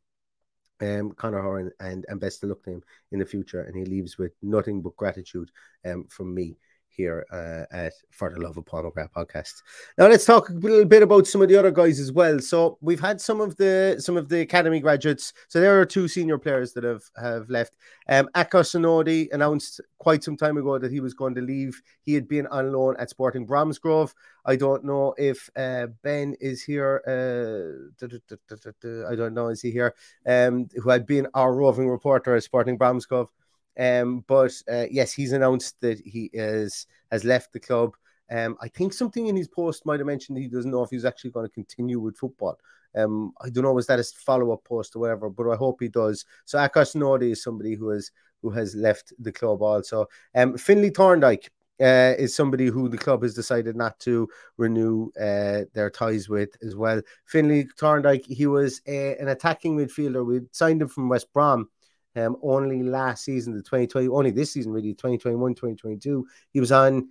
Um, 0.82 1.12
Conor 1.12 1.42
Hourihane, 1.42 1.72
and, 1.80 2.06
and 2.10 2.20
best 2.20 2.42
to 2.42 2.48
look 2.48 2.64
to 2.66 2.72
him 2.72 2.84
in 3.12 3.20
the 3.20 3.26
future. 3.26 3.62
And 3.62 3.76
he 3.76 3.86
leaves 3.86 4.18
with 4.18 4.34
nothing 4.42 4.82
but 4.82 4.98
gratitude 4.98 5.50
um, 5.86 6.06
from 6.10 6.34
me 6.34 6.58
here 6.96 7.26
uh, 7.32 7.74
at 7.76 7.94
For 8.12 8.30
the 8.34 8.40
Love 8.40 8.58
of 8.58 8.66
McGrath 8.66 9.12
podcast. 9.12 9.62
Now 9.98 10.08
let's 10.08 10.26
talk 10.26 10.50
a 10.50 10.54
little 10.54 10.86
bit 10.86 11.04
about 11.04 11.28
some 11.28 11.42
of 11.42 11.50
the 11.50 11.58
other 11.58 11.72
guys 11.72 12.00
as 12.00 12.12
well. 12.12 12.40
So 12.40 12.78
we've 12.82 13.00
had 13.00 13.20
some 13.22 13.42
of 13.42 13.56
the 13.58 13.98
some 14.00 14.18
of 14.18 14.30
the 14.30 14.42
academy 14.42 14.80
graduates. 14.80 15.34
So 15.48 15.60
there 15.60 15.80
are 15.80 15.86
two 15.86 16.08
senior 16.08 16.38
players 16.38 16.74
that 16.74 16.84
have 16.84 17.04
have 17.18 17.50
left. 17.50 17.76
Um, 18.08 18.30
Akos 18.36 18.76
Onodi 18.76 19.32
announced 19.32 19.82
quite 19.98 20.24
some 20.24 20.38
time 20.38 20.58
ago 20.58 20.78
that 20.78 20.92
he 20.92 21.00
was 21.00 21.14
going 21.14 21.36
to 21.36 21.42
leave. 21.42 21.82
He 22.02 22.14
had 22.14 22.28
been 22.28 22.48
on 22.48 22.72
loan 22.72 22.96
at 23.00 23.10
Sporting 23.10 23.46
Bromsgrove. 23.46 24.14
I 24.46 24.56
don't 24.56 24.84
know 24.84 25.16
if 25.18 25.50
uh, 25.56 25.88
Ben 26.04 26.36
is 26.40 26.62
here. 26.62 27.02
Uh, 27.08 28.06
I 29.10 29.16
don't 29.16 29.34
know 29.34 29.48
is 29.48 29.62
he 29.62 29.72
here? 29.72 29.96
Um, 30.26 30.68
who 30.76 30.90
had 30.90 31.06
been 31.06 31.28
our 31.34 31.54
roving 31.54 31.90
reporter 31.90 32.36
at 32.36 32.44
Sporting 32.44 32.78
Bromsgrove. 32.78 33.30
Um, 33.80 34.24
but 34.28 34.52
uh, 34.72 34.86
yes, 34.90 35.14
he's 35.14 35.34
announced 35.34 35.80
that 35.82 36.00
he 36.00 36.30
is 36.34 36.88
has 37.12 37.24
left 37.24 37.54
the 37.54 37.60
club. 37.60 37.96
Um, 38.32 38.58
I 38.62 38.68
think 38.68 38.94
something 38.94 39.28
in 39.28 39.36
his 39.36 39.48
post 39.48 39.86
might 39.86 40.00
have 40.00 40.08
mentioned 40.08 40.38
he 40.38 40.48
doesn't 40.48 40.72
know 40.72 40.84
if 40.84 40.90
he's 40.90 41.06
actually 41.06 41.32
going 41.32 41.46
to 41.46 41.54
continue 41.54 42.00
with 42.00 42.18
football. 42.18 42.58
Um, 42.96 43.34
I 43.42 43.50
don't 43.50 43.64
know 43.64 43.74
was 43.74 43.88
that 43.88 44.00
his 44.00 44.14
follow 44.14 44.52
up 44.52 44.64
post 44.64 44.96
or 44.96 45.00
whatever, 45.00 45.30
but 45.30 45.50
I 45.50 45.56
hope 45.56 45.82
he 45.82 45.90
does. 45.90 46.26
So 46.46 46.58
Akos 46.58 46.96
Onodi 46.96 47.32
is 47.32 47.44
somebody 47.44 47.76
who 47.76 47.90
has 47.90 48.12
who 48.42 48.50
has 48.52 48.76
left 48.76 49.14
the 49.20 49.32
club 49.32 49.62
also. 49.62 50.08
Um, 50.34 50.58
Finlay 50.58 50.92
Thorndyke 50.92 51.50
uh, 51.82 52.14
is 52.18 52.36
somebody 52.36 52.68
who 52.68 52.88
the 52.88 52.98
club 52.98 53.24
has 53.24 53.34
decided 53.34 53.76
not 53.76 54.00
to 54.00 54.30
renew 54.58 55.10
uh, 55.20 55.62
their 55.74 55.90
ties 55.90 56.30
with 56.30 56.50
as 56.64 56.76
well. 56.76 57.02
Finlay 57.26 57.68
Thorndyke, 57.78 58.26
he 58.28 58.46
was 58.48 58.82
a, 58.88 59.18
an 59.18 59.30
attacking 59.30 59.76
midfielder. 59.76 60.26
We 60.26 60.42
signed 60.52 60.82
him 60.82 60.88
from 60.88 61.10
West 61.10 61.34
Brom 61.34 61.70
um, 62.15 62.38
only 62.41 62.84
last 62.84 63.23
season, 63.23 63.54
the 63.54 63.62
2020, 63.62 64.08
only 64.08 64.32
this 64.32 64.51
season, 64.51 64.71
really, 64.71 64.93
2021, 64.93 65.54
2022. 65.54 66.28
He 66.51 66.60
was 66.60 66.71
on. 66.71 67.10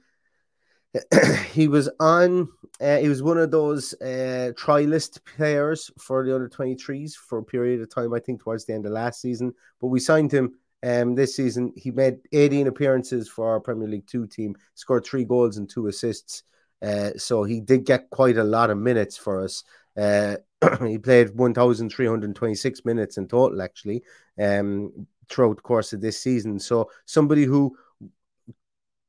he 1.53 1.69
was 1.69 1.91
on. 2.01 2.49
Uh, 2.81 2.99
he 2.99 3.09
was 3.09 3.23
one 3.23 3.39
of 3.39 3.51
those 3.51 3.95
uh, 4.01 4.53
trialist 4.57 5.25
players 5.25 5.91
for 5.99 6.25
the 6.25 6.35
under 6.35 6.49
23s 6.49 7.15
for 7.15 7.39
a 7.39 7.45
period 7.45 7.81
of 7.81 7.91
time. 7.91 8.15
I 8.15 8.21
think 8.21 8.41
towards 8.41 8.65
the 8.65 8.75
end 8.75 8.87
of 8.87 8.93
last 8.93 9.21
season, 9.21 9.55
but 9.81 9.89
we 9.89 10.01
signed 10.01 10.33
him 10.33 10.55
um, 10.85 11.15
this 11.15 11.37
season. 11.37 11.73
He 11.77 11.91
made 11.91 12.19
18 12.33 12.67
appearances 12.67 13.29
for 13.29 13.51
our 13.51 13.61
Premier 13.61 13.89
League 13.89 14.07
Two 14.07 14.27
team, 14.27 14.55
scored 14.75 15.05
three 15.05 15.25
goals 15.25 15.57
and 15.57 15.69
two 15.69 15.89
assists. 15.89 16.43
Uh, 16.83 17.11
so 17.17 17.45
he 17.45 17.61
did 17.61 17.87
get 17.87 18.11
quite 18.11 18.37
a 18.37 18.45
lot 18.45 18.71
of 18.71 18.77
minutes 18.77 19.17
for 19.17 19.43
us. 19.43 19.65
Uh, 19.97 20.37
he 20.87 20.99
played 20.99 21.35
1,326 21.35 22.85
minutes 22.85 23.19
in 23.19 23.29
total, 23.29 23.63
actually, 23.63 24.03
um, 24.41 25.07
throughout 25.29 25.57
the 25.57 25.63
course 25.63 25.93
of 25.93 26.01
this 26.01 26.21
season. 26.21 26.59
So 26.59 26.91
somebody 27.07 27.45
who 27.45 27.77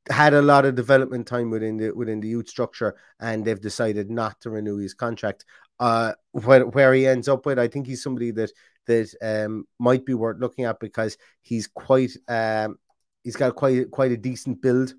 had 0.10 0.34
a 0.34 0.41
lot 0.41 0.65
of 0.65 0.76
development 0.76 1.28
time 1.28 1.50
within 1.50 1.78
the 1.78 1.91
within 1.91 2.19
the 2.19 2.28
youth 2.28 2.48
structure, 2.50 2.95
and 3.19 3.43
they've 3.43 3.60
decided 3.62 4.10
not 4.12 4.39
to 4.41 4.50
renew 4.52 4.78
his 4.78 4.93
contract. 4.93 5.45
uh, 5.80 6.13
where, 6.32 6.65
where 6.67 6.93
he 6.93 7.08
ends 7.08 7.28
up 7.28 7.45
with, 7.45 7.60
I 7.60 7.67
think 7.67 7.88
he's 7.88 8.04
somebody 8.04 8.32
that 8.32 8.52
that 8.88 9.13
um, 9.21 9.67
might 9.80 10.06
be 10.06 10.13
worth 10.13 10.39
looking 10.39 10.65
at 10.65 10.80
because 10.80 11.17
he's 11.41 11.67
quite 11.67 12.12
um, 12.28 12.78
he's 13.24 13.36
got 13.36 13.56
quite 13.56 13.91
quite 13.91 14.12
a 14.12 14.17
decent 14.17 14.62
build 14.62 14.93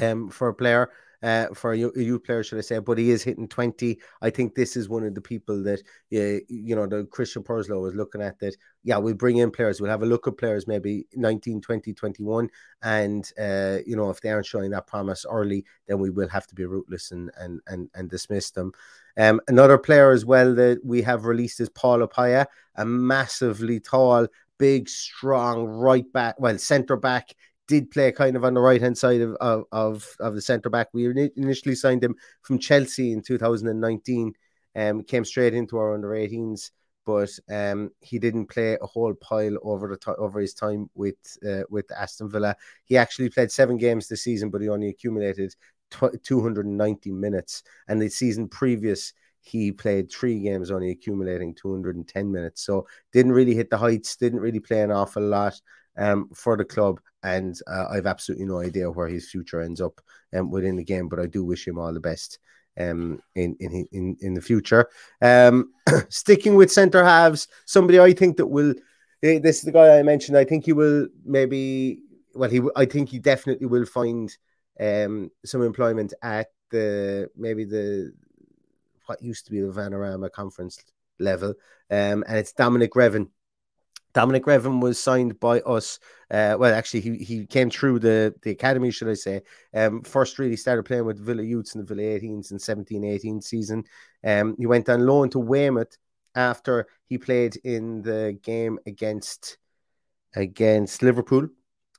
um, 0.00 0.28
for 0.30 0.48
a 0.48 0.54
player 0.54 0.90
uh, 1.22 1.48
for 1.54 1.72
a 1.72 1.76
youth 1.76 2.24
player, 2.24 2.42
should 2.42 2.58
I 2.58 2.62
say? 2.62 2.78
But 2.78 2.98
he 2.98 3.10
is 3.10 3.22
hitting 3.22 3.48
20. 3.48 3.98
I 4.22 4.30
think 4.30 4.54
this 4.54 4.76
is 4.76 4.88
one 4.88 5.04
of 5.04 5.14
the 5.14 5.20
people 5.20 5.62
that, 5.64 5.80
uh, 5.80 6.40
you 6.48 6.74
know, 6.74 6.86
the 6.86 7.04
Christian 7.04 7.42
Purslow 7.42 7.84
is 7.86 7.94
looking 7.94 8.22
at 8.22 8.38
that. 8.40 8.56
Yeah, 8.82 8.96
we'll 8.96 9.14
bring 9.14 9.38
in 9.38 9.50
players. 9.50 9.80
We'll 9.80 9.90
have 9.90 10.02
a 10.02 10.06
look 10.06 10.26
at 10.26 10.38
players 10.38 10.66
maybe 10.66 11.06
19, 11.14 11.60
20, 11.60 11.92
21. 11.92 12.48
And, 12.82 13.30
uh, 13.38 13.78
you 13.86 13.96
know, 13.96 14.10
if 14.10 14.20
they 14.20 14.30
aren't 14.30 14.46
showing 14.46 14.70
that 14.70 14.86
promise 14.86 15.26
early, 15.30 15.64
then 15.86 15.98
we 15.98 16.10
will 16.10 16.28
have 16.28 16.46
to 16.48 16.54
be 16.54 16.64
rootless 16.64 17.10
and, 17.10 17.30
and, 17.38 17.60
and, 17.66 17.90
and 17.94 18.08
dismiss 18.08 18.50
them. 18.50 18.72
Um, 19.16 19.40
another 19.48 19.76
player 19.76 20.12
as 20.12 20.24
well 20.24 20.54
that 20.54 20.80
we 20.84 21.02
have 21.02 21.24
released 21.24 21.60
is 21.60 21.68
Paul 21.68 22.06
Apaya, 22.06 22.46
a 22.76 22.84
massively 22.84 23.80
tall, 23.80 24.26
big, 24.58 24.88
strong 24.88 25.64
right 25.64 26.10
back, 26.12 26.38
well, 26.38 26.56
centre 26.58 26.96
back 26.96 27.34
did 27.70 27.88
play 27.92 28.10
kind 28.10 28.34
of 28.34 28.44
on 28.44 28.52
the 28.52 28.60
right 28.60 28.82
hand 28.82 28.98
side 28.98 29.20
of, 29.20 29.36
of, 29.40 29.64
of, 29.70 30.04
of 30.18 30.34
the 30.34 30.42
centre 30.42 30.68
back. 30.68 30.88
We 30.92 31.06
initially 31.36 31.76
signed 31.76 32.02
him 32.02 32.16
from 32.42 32.58
Chelsea 32.58 33.12
in 33.12 33.22
2019, 33.22 34.34
um, 34.74 35.04
came 35.04 35.24
straight 35.24 35.54
into 35.54 35.78
our 35.78 35.94
under 35.94 36.08
18s, 36.08 36.72
but 37.06 37.30
um, 37.48 37.92
he 38.00 38.18
didn't 38.18 38.46
play 38.46 38.76
a 38.82 38.86
whole 38.86 39.14
pile 39.14 39.56
over 39.62 39.86
the 39.86 39.96
t- 39.96 40.18
over 40.18 40.40
his 40.40 40.52
time 40.52 40.90
with 40.96 41.14
uh, 41.48 41.62
with 41.70 41.90
Aston 41.92 42.28
Villa. 42.28 42.56
He 42.86 42.96
actually 42.96 43.30
played 43.30 43.52
seven 43.52 43.76
games 43.76 44.08
this 44.08 44.24
season, 44.24 44.50
but 44.50 44.60
he 44.60 44.68
only 44.68 44.88
accumulated 44.88 45.54
tw- 45.92 46.20
290 46.24 47.12
minutes. 47.12 47.62
And 47.86 48.02
the 48.02 48.08
season 48.08 48.48
previous, 48.48 49.12
he 49.42 49.70
played 49.70 50.10
three 50.10 50.40
games, 50.40 50.72
only 50.72 50.90
accumulating 50.90 51.54
210 51.54 52.32
minutes. 52.32 52.62
So 52.66 52.88
didn't 53.12 53.32
really 53.32 53.54
hit 53.54 53.70
the 53.70 53.78
heights, 53.78 54.16
didn't 54.16 54.40
really 54.40 54.60
play 54.60 54.80
an 54.80 54.90
awful 54.90 55.22
lot 55.22 55.60
um, 55.96 56.28
for 56.34 56.56
the 56.56 56.64
club, 56.64 57.00
and 57.22 57.58
uh, 57.66 57.86
I've 57.90 58.06
absolutely 58.06 58.46
no 58.46 58.60
idea 58.60 58.90
where 58.90 59.08
his 59.08 59.30
future 59.30 59.60
ends 59.60 59.80
up 59.80 60.00
um, 60.34 60.50
within 60.50 60.76
the 60.76 60.84
game. 60.84 61.08
But 61.08 61.20
I 61.20 61.26
do 61.26 61.44
wish 61.44 61.66
him 61.66 61.78
all 61.78 61.92
the 61.92 62.00
best 62.00 62.38
um, 62.78 63.22
in 63.34 63.56
in 63.60 63.86
in 63.92 64.16
in 64.20 64.34
the 64.34 64.40
future. 64.40 64.88
Um, 65.20 65.72
sticking 66.08 66.54
with 66.54 66.72
centre 66.72 67.04
halves, 67.04 67.48
somebody 67.66 68.00
I 68.00 68.12
think 68.12 68.36
that 68.38 68.46
will. 68.46 68.74
Eh, 69.22 69.38
this 69.38 69.58
is 69.58 69.64
the 69.64 69.72
guy 69.72 69.98
I 69.98 70.02
mentioned. 70.02 70.38
I 70.38 70.44
think 70.44 70.64
he 70.64 70.72
will 70.72 71.08
maybe. 71.24 72.00
Well, 72.34 72.50
he. 72.50 72.60
I 72.76 72.86
think 72.86 73.08
he 73.10 73.18
definitely 73.18 73.66
will 73.66 73.86
find 73.86 74.34
um, 74.78 75.30
some 75.44 75.62
employment 75.62 76.14
at 76.22 76.48
the 76.70 77.28
maybe 77.36 77.64
the 77.64 78.12
what 79.06 79.22
used 79.22 79.44
to 79.46 79.50
be 79.50 79.60
the 79.60 79.72
Vanarama 79.72 80.30
conference 80.30 80.78
level, 81.18 81.50
um, 81.90 82.24
and 82.26 82.38
it's 82.38 82.52
Dominic 82.52 82.92
Revan 82.92 83.28
Dominic 84.12 84.44
Revan 84.44 84.80
was 84.80 84.98
signed 84.98 85.38
by 85.40 85.60
us. 85.60 85.98
Uh, 86.30 86.56
well, 86.58 86.74
actually, 86.74 87.00
he, 87.00 87.16
he 87.16 87.46
came 87.46 87.70
through 87.70 87.98
the, 87.98 88.34
the 88.42 88.50
academy, 88.50 88.90
should 88.90 89.08
I 89.08 89.14
say. 89.14 89.42
Um, 89.74 90.02
first, 90.02 90.38
really 90.38 90.56
started 90.56 90.84
playing 90.84 91.04
with 91.04 91.24
Villa 91.24 91.42
Youths 91.42 91.74
in 91.74 91.80
the 91.80 91.86
Villa 91.86 92.02
18s 92.02 92.50
and 92.50 92.60
17 92.60 93.04
18 93.04 93.40
season. 93.40 93.84
Um, 94.24 94.56
he 94.58 94.66
went 94.66 94.88
on 94.88 95.06
loan 95.06 95.30
to 95.30 95.38
Weymouth 95.38 95.96
after 96.34 96.86
he 97.06 97.18
played 97.18 97.56
in 97.64 98.02
the 98.02 98.38
game 98.42 98.78
against 98.86 99.58
against 100.34 101.02
Liverpool. 101.02 101.48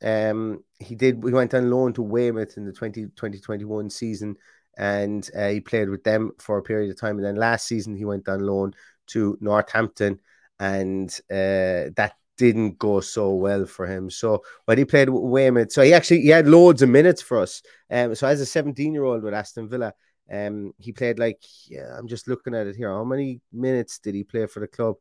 Um, 0.02 0.64
he 0.80 0.96
did. 0.96 1.24
We 1.24 1.34
went 1.34 1.54
on 1.54 1.70
loan 1.70 1.94
to 1.94 2.02
Weymouth 2.02 2.58
in 2.58 2.66
the 2.66 2.74
20, 2.74 3.04
2021 3.04 3.90
season, 3.90 4.36
and 4.78 5.30
uh, 5.38 5.50
he 5.50 5.60
played 5.60 5.90
with 5.90 6.04
them 6.04 6.32
for 6.40 6.58
a 6.58 6.64
period 6.64 6.90
of 6.90 7.00
time. 7.00 7.18
And 7.18 7.26
then 7.26 7.36
last 7.36 7.68
season, 7.68 7.96
he 7.96 8.06
went 8.06 8.28
on 8.28 8.40
loan 8.40 8.74
to 9.08 9.38
Northampton 9.42 10.20
and 10.62 11.12
uh, 11.32 11.90
that 11.98 12.14
didn't 12.38 12.78
go 12.78 13.02
so 13.02 13.34
well 13.34 13.66
for 13.66 13.88
him. 13.88 14.12
So 14.12 14.44
when 14.66 14.78
he 14.78 14.86
played 14.86 15.10
with 15.10 15.24
Weymouth, 15.24 15.72
so 15.72 15.82
he 15.82 15.92
actually 15.92 16.22
he 16.22 16.30
had 16.30 16.48
loads 16.48 16.84
of 16.84 16.90
minutes 16.90 17.22
for 17.22 17.40
us. 17.40 17.64
Um, 17.90 18.14
so 18.14 18.28
as 18.28 18.40
a 18.42 18.46
17 18.46 18.94
year 18.94 19.04
old 19.04 19.24
with 19.24 19.34
Aston 19.34 19.68
Villa, 19.68 19.94
um, 20.32 20.72
he 20.78 20.92
played 20.92 21.18
like 21.18 21.42
yeah, 21.68 21.98
I'm 21.98 22.08
just 22.08 22.28
looking 22.28 22.54
at 22.54 22.68
it 22.68 22.76
here. 22.76 22.90
How 22.92 23.04
many 23.04 23.42
minutes 23.52 23.98
did 23.98 24.14
he 24.14 24.24
play 24.24 24.46
for 24.46 24.60
the 24.60 24.68
club? 24.68 24.96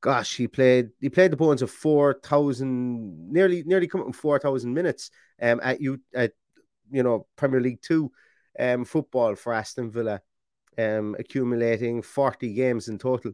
Gosh, 0.00 0.36
he 0.36 0.48
played 0.48 0.90
he 1.00 1.08
played 1.08 1.30
the 1.30 1.36
bones 1.36 1.62
of 1.62 1.70
four 1.70 2.18
thousand, 2.22 3.32
nearly 3.32 3.62
nearly 3.64 3.86
coming 3.86 4.12
four 4.12 4.40
thousand 4.40 4.74
minutes 4.74 5.10
um, 5.40 5.60
at 5.62 5.80
you 5.80 6.00
at 6.12 6.32
you 6.90 7.04
know 7.04 7.28
Premier 7.36 7.60
League 7.60 7.82
two 7.82 8.10
um, 8.58 8.84
football 8.84 9.36
for 9.36 9.52
Aston 9.52 9.92
Villa, 9.92 10.20
um, 10.76 11.14
accumulating 11.18 12.02
40 12.02 12.52
games 12.52 12.88
in 12.88 12.98
total 12.98 13.32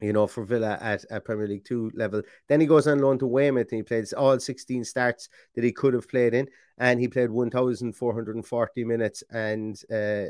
you 0.00 0.12
know, 0.12 0.26
for 0.26 0.44
Villa 0.44 0.78
at, 0.80 1.04
at 1.10 1.24
Premier 1.24 1.46
League 1.46 1.64
Two 1.64 1.90
level. 1.94 2.22
Then 2.48 2.60
he 2.60 2.66
goes 2.66 2.86
on 2.86 2.98
loan 2.98 3.18
to 3.18 3.26
Weymouth 3.26 3.68
and 3.70 3.78
he 3.78 3.82
plays 3.82 4.12
all 4.12 4.38
16 4.38 4.84
starts 4.84 5.28
that 5.54 5.64
he 5.64 5.72
could 5.72 5.94
have 5.94 6.08
played 6.08 6.34
in, 6.34 6.48
and 6.78 7.00
he 7.00 7.08
played 7.08 7.30
1,440 7.30 8.84
minutes, 8.84 9.22
and 9.30 9.80
uh, 9.92 10.26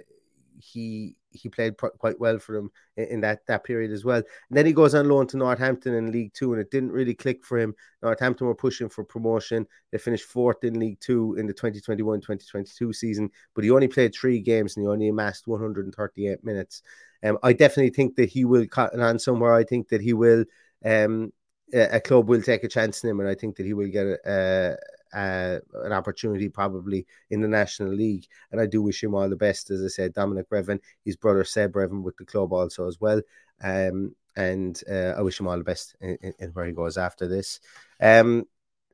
he 0.59 1.17
he 1.37 1.49
played 1.49 1.79
pr- 1.79 1.89
quite 1.89 2.19
well 2.19 2.39
for 2.39 2.55
them 2.55 2.71
in, 2.97 3.05
in, 3.07 3.21
that 3.21 3.47
that 3.47 3.65
period 3.65 3.93
as 3.93 4.05
well. 4.05 4.19
And 4.19 4.57
then 4.57 4.67
he 4.67 4.73
goes 4.73 4.95
on 4.95 5.09
loan 5.09 5.27
to 5.29 5.37
Northampton 5.37 5.95
in 5.95 6.13
League 6.13 6.33
Two, 6.35 6.53
and 6.53 6.61
it 6.61 6.71
didn't 6.71 6.93
really 6.93 7.15
click 7.15 7.45
for 7.45 7.59
him. 7.59 7.75
Northampton 8.03 8.47
were 8.47 8.55
pushing 8.55 8.89
for 8.89 9.05
promotion. 9.05 9.67
They 9.93 9.99
finished 9.99 10.25
fourth 10.25 10.65
in 10.65 10.79
League 10.79 11.01
Two 11.01 11.37
in 11.39 11.47
the 11.47 11.55
2021-2022 11.55 12.95
season, 12.95 13.31
but 13.55 13.65
he 13.65 13.71
only 13.71 13.89
played 13.89 14.15
three 14.15 14.41
games 14.41 14.77
and 14.77 14.85
he 14.85 14.89
only 14.89 15.09
amassed 15.09 15.47
138 15.47 16.45
minutes. 16.45 16.83
Um, 17.23 17.39
I 17.43 17.53
definitely 17.53 17.91
think 17.91 18.17
that 18.17 18.29
he 18.29 18.45
will 18.45 18.67
cotton 18.67 19.01
on 19.01 19.19
somewhere. 19.19 19.55
I 19.55 19.65
think 19.65 19.89
that 19.89 20.01
he 20.01 20.13
will. 20.13 20.45
Um, 20.85 21.33
a, 21.73 22.01
club 22.01 22.29
will 22.29 22.43
take 22.43 22.63
a 22.63 22.69
chance 22.69 23.03
in 23.03 23.11
him, 23.11 23.21
and 23.21 23.29
I 23.29 23.35
think 23.35 23.57
that 23.57 23.67
he 23.67 23.75
will 23.75 23.89
get 23.89 24.07
a, 24.07 24.77
a, 25.15 25.61
an 25.85 25.93
opportunity 25.93 26.49
probably 26.49 27.07
in 27.31 27.41
the 27.41 27.49
National 27.49 27.93
League. 27.93 28.27
And 28.53 28.61
I 28.61 28.67
do 28.67 28.83
wish 28.83 29.03
him 29.03 29.15
all 29.15 29.29
the 29.29 29.37
best. 29.37 29.71
As 29.71 29.83
I 29.83 29.89
said, 29.89 30.15
Dominic 30.15 30.49
Revan, 30.51 30.81
his 31.05 31.17
brother 31.17 31.45
Seb 31.45 31.73
Revan 31.73 32.03
with 32.03 32.17
the 32.17 32.25
club 32.25 32.53
also 32.53 32.87
as 32.87 33.01
well. 33.01 33.21
Um, 33.63 34.15
and 34.37 34.81
uh, 34.91 35.15
I 35.17 35.23
wish 35.23 35.41
him 35.41 35.49
all 35.49 35.59
the 35.59 35.65
best 35.65 35.97
in, 36.01 36.19
in, 36.23 36.35
in 36.39 36.51
where 36.51 36.67
he 36.67 36.73
goes 36.73 36.99
after 36.99 37.27
this. 37.27 37.61
Um, 38.01 38.45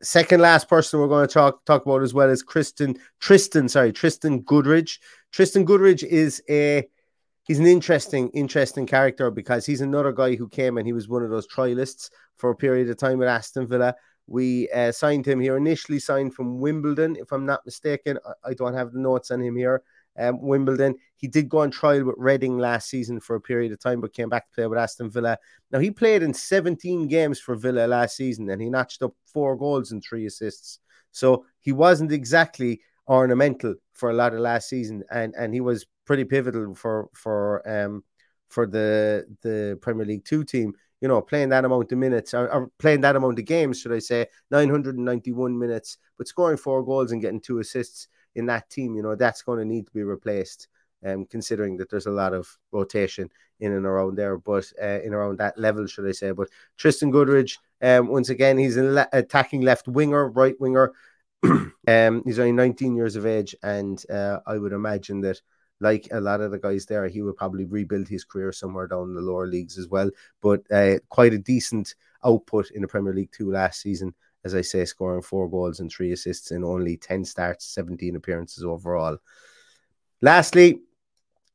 second 0.03 0.41
last 0.41 0.69
person 0.69 0.99
we're 0.99 1.07
going 1.07 1.27
to 1.27 1.33
talk 1.33 1.65
talk 1.65 1.87
about 1.87 2.03
as 2.03 2.13
well 2.13 2.29
is 2.29 2.43
Kristen 2.43 2.97
Tristan. 3.21 3.69
Sorry, 3.69 3.93
Tristan 3.93 4.43
Goodridge. 4.43 4.99
Tristan 5.33 5.67
Goodridge 5.67 6.05
is 6.05 6.43
a 6.49 6.89
he's 7.45 7.59
an 7.59 7.67
interesting, 7.67 8.29
interesting 8.31 8.87
character 8.87 9.31
because 9.31 9.67
he's 9.67 9.81
another 9.81 10.13
guy 10.13 10.35
who 10.35 10.49
came 10.49 10.79
and 10.79 10.87
he 10.87 10.93
was 10.93 11.09
one 11.09 11.23
of 11.23 11.31
those 11.31 11.49
trialists 11.49 12.11
for 12.37 12.51
a 12.51 12.57
period 12.57 12.89
of 12.89 12.97
time 12.97 13.19
with 13.19 13.29
Aston 13.29 13.67
Villa. 13.67 13.95
We 14.27 14.69
uh, 14.71 14.93
signed 14.93 15.27
him 15.27 15.41
here 15.41 15.57
initially, 15.57 15.99
signed 15.99 16.35
from 16.35 16.61
Wimbledon, 16.61 17.17
if 17.17 17.33
I'm 17.33 17.47
not 17.47 17.65
mistaken. 17.67 18.19
I, 18.27 18.51
I 18.51 18.55
don't 18.55 18.75
have 18.75 18.93
the 18.93 19.01
notes 19.01 19.31
on 19.31 19.41
him 19.41 19.57
here. 19.57 19.83
Um, 20.19 20.41
Wimbledon. 20.43 20.97
He 21.17 21.27
did 21.27 21.49
go 21.49 21.59
on 21.59 21.71
trial 21.71 22.05
with 22.05 22.17
Reading 22.19 22.59
last 22.59 22.89
season 22.89 23.21
for 23.21 23.37
a 23.37 23.41
period 23.41 23.73
of 23.73 23.81
time, 23.81 24.01
but 24.01 24.13
came 24.13 24.29
back 24.29 24.49
to 24.49 24.55
play 24.55 24.67
with 24.67 24.79
Aston 24.79 25.11
Villa. 25.11 25.39
Now 25.71 25.79
he 25.79 25.91
played 25.91 26.23
in 26.23 26.35
17 26.35 27.09
games 27.09 27.41
for 27.41 27.55
Villa 27.55 27.87
last 27.87 28.17
season, 28.17 28.51
and 28.51 28.61
he 28.61 28.69
notched 28.69 29.03
up 29.03 29.15
four 29.25 29.57
goals 29.57 29.93
and 29.93 30.03
three 30.03 30.27
assists. 30.27 30.81
So 31.13 31.47
he 31.61 31.73
wasn't 31.73 32.13
exactly 32.13 32.81
ornamental 33.09 33.75
for 33.95 34.11
a 34.11 34.15
lot 34.15 34.35
of 34.35 34.41
last 34.41 34.69
season, 34.69 35.03
and 35.11 35.35
and 35.37 35.55
he 35.55 35.61
was 35.61 35.87
pretty 36.05 36.25
pivotal 36.25 36.75
for 36.75 37.09
for 37.15 37.67
um 37.69 38.05
for 38.49 38.67
the 38.67 39.27
the 39.43 39.79
Premier 39.81 40.07
League 40.07 40.25
two 40.25 40.45
team. 40.45 40.75
You 41.03 41.09
know, 41.09 41.21
playing 41.21 41.51
that 41.51 41.67
amount 41.67 41.93
of 41.93 41.99
minutes 41.99 42.33
or, 42.33 42.51
or 42.51 42.71
playing 42.79 43.03
that 43.03 43.17
amount 43.17 43.39
of 43.39 43.45
games, 43.45 43.81
should 43.81 43.93
I 43.93 43.99
say, 43.99 44.29
991 44.51 45.59
minutes, 45.59 45.99
but 46.17 46.29
scoring 46.29 46.57
four 46.57 46.83
goals 46.83 47.13
and 47.13 47.21
getting 47.21 47.41
two 47.41 47.59
assists 47.59 48.09
in 48.35 48.47
that 48.47 48.71
team, 48.71 48.97
you 48.97 49.03
know, 49.03 49.15
that's 49.15 49.43
going 49.43 49.59
to 49.59 49.65
need 49.67 49.87
to 49.87 49.93
be 49.93 50.05
replaced. 50.05 50.69
Um, 51.05 51.27
considering 51.27 51.77
that 51.79 51.91
there's 51.91 52.07
a 52.07 52.13
lot 52.13 52.33
of 52.33 52.47
rotation 52.71 53.29
in 53.59 53.73
and 53.73 53.85
around 53.85 54.17
there, 54.17 54.39
but 54.39 54.73
uh, 54.81 55.01
in 55.03 55.13
around 55.13 55.39
that 55.39 55.59
level, 55.59 55.85
should 55.89 56.09
I 56.09 56.13
say? 56.13 56.31
But 56.31 56.49
Tristan 56.77 57.11
Goodridge, 57.11 57.59
um, 57.83 58.07
once 58.07 58.29
again, 58.29 58.57
he's 58.57 58.77
an 58.77 58.95
le- 58.95 59.09
attacking 59.13 59.63
left 59.63 59.89
winger, 59.89 60.29
right 60.29 60.55
winger. 60.61 60.93
um, 61.43 62.23
he's 62.25 62.39
only 62.39 62.53
19 62.53 62.95
years 62.95 63.17
of 63.17 63.27
age, 63.27 63.57
and 63.65 64.09
uh, 64.09 64.39
I 64.47 64.59
would 64.59 64.73
imagine 64.73 65.21
that 65.23 65.41
like 65.83 66.09
a 66.13 66.21
lot 66.21 66.41
of 66.41 66.53
the 66.53 66.59
guys 66.59 66.87
there, 66.87 67.07
he 67.09 67.23
will 67.23 67.33
probably 67.33 67.65
rebuild 67.65 68.09
his 68.09 68.25
career 68.25 68.53
somewhere 68.53 68.87
down 68.87 69.09
in 69.09 69.15
the 69.15 69.21
lower 69.21 69.47
leagues 69.47 69.77
as 69.79 69.89
well. 69.89 70.11
But 70.41 70.63
uh, 70.71 71.01
quite 71.09 71.35
a 71.35 71.39
decent 71.39 71.97
output 72.25 72.71
in 72.71 72.83
the 72.83 72.89
Premier 72.89 73.13
League 73.13 73.33
two 73.33 73.51
last 73.51 73.81
season, 73.83 74.15
as 74.45 74.55
I 74.55 74.61
say, 74.61 74.85
scoring 74.85 75.23
four 75.23 75.51
goals 75.51 75.81
and 75.81 75.91
three 75.91 76.13
assists 76.13 76.53
in 76.53 76.63
only 76.63 76.97
10 76.97 77.25
starts, 77.25 77.67
17 77.67 78.15
appearances 78.15 78.65
overall. 78.65 79.19
Lastly, 80.21 80.81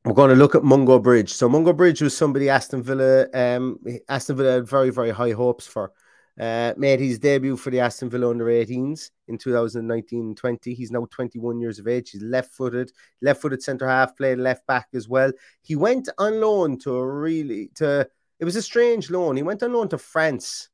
we're 0.03 0.13
going 0.13 0.29
to 0.29 0.35
look 0.35 0.55
at 0.55 0.63
Mungo 0.63 0.99
Bridge. 0.99 1.33
So 1.33 1.47
Mungo 1.47 1.71
Bridge 1.71 2.01
was 2.01 2.15
somebody 2.15 2.49
Aston 2.49 2.83
Villa, 2.83 3.27
um, 3.33 3.79
Aston 4.09 4.35
Villa 4.35 4.55
had 4.55 4.67
very, 4.67 4.89
very 4.89 5.11
high 5.11 5.31
hopes 5.31 5.65
for. 5.65 5.93
Uh, 6.39 6.71
made 6.78 7.00
his 7.00 7.17
debut 7.17 7.58
for 7.58 7.71
the 7.71 7.80
Aston 7.80 8.12
Villa 8.12 8.30
under 8.30 8.45
18s 8.45 9.10
in 9.28 9.39
2019-20. 9.39 10.76
He's 10.76 10.91
now 10.91 11.08
21 11.10 11.60
years 11.60 11.80
of 11.80 11.88
age. 11.88 12.12
He's 12.12 12.21
left-footed, 12.21 12.91
left-footed 13.23 13.63
centre 13.63 13.88
half, 13.88 14.15
played 14.15 14.38
left 14.38 14.67
back 14.67 14.88
as 14.93 15.10
well. 15.10 15.32
He 15.63 15.76
went 15.76 16.10
on 16.19 16.39
loan 16.39 16.78
to 16.80 16.95
a 16.95 17.08
really 17.08 17.71
to. 17.76 18.08
It 18.39 18.45
was 18.45 18.56
a 18.56 18.62
strange 18.62 19.10
loan. 19.10 19.36
He 19.36 19.41
went 19.41 19.63
on 19.63 19.73
loan 19.73 19.89
to 19.89 19.97
France 19.97 20.69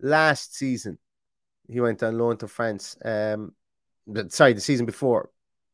last 0.00 0.54
season. 0.54 0.98
He 1.68 1.80
went 1.80 2.02
on 2.02 2.16
loan 2.16 2.38
to 2.38 2.48
France. 2.48 2.96
Um, 3.04 3.52
sorry, 4.28 4.54
the 4.54 4.60
season 4.60 4.86
before. 4.86 5.30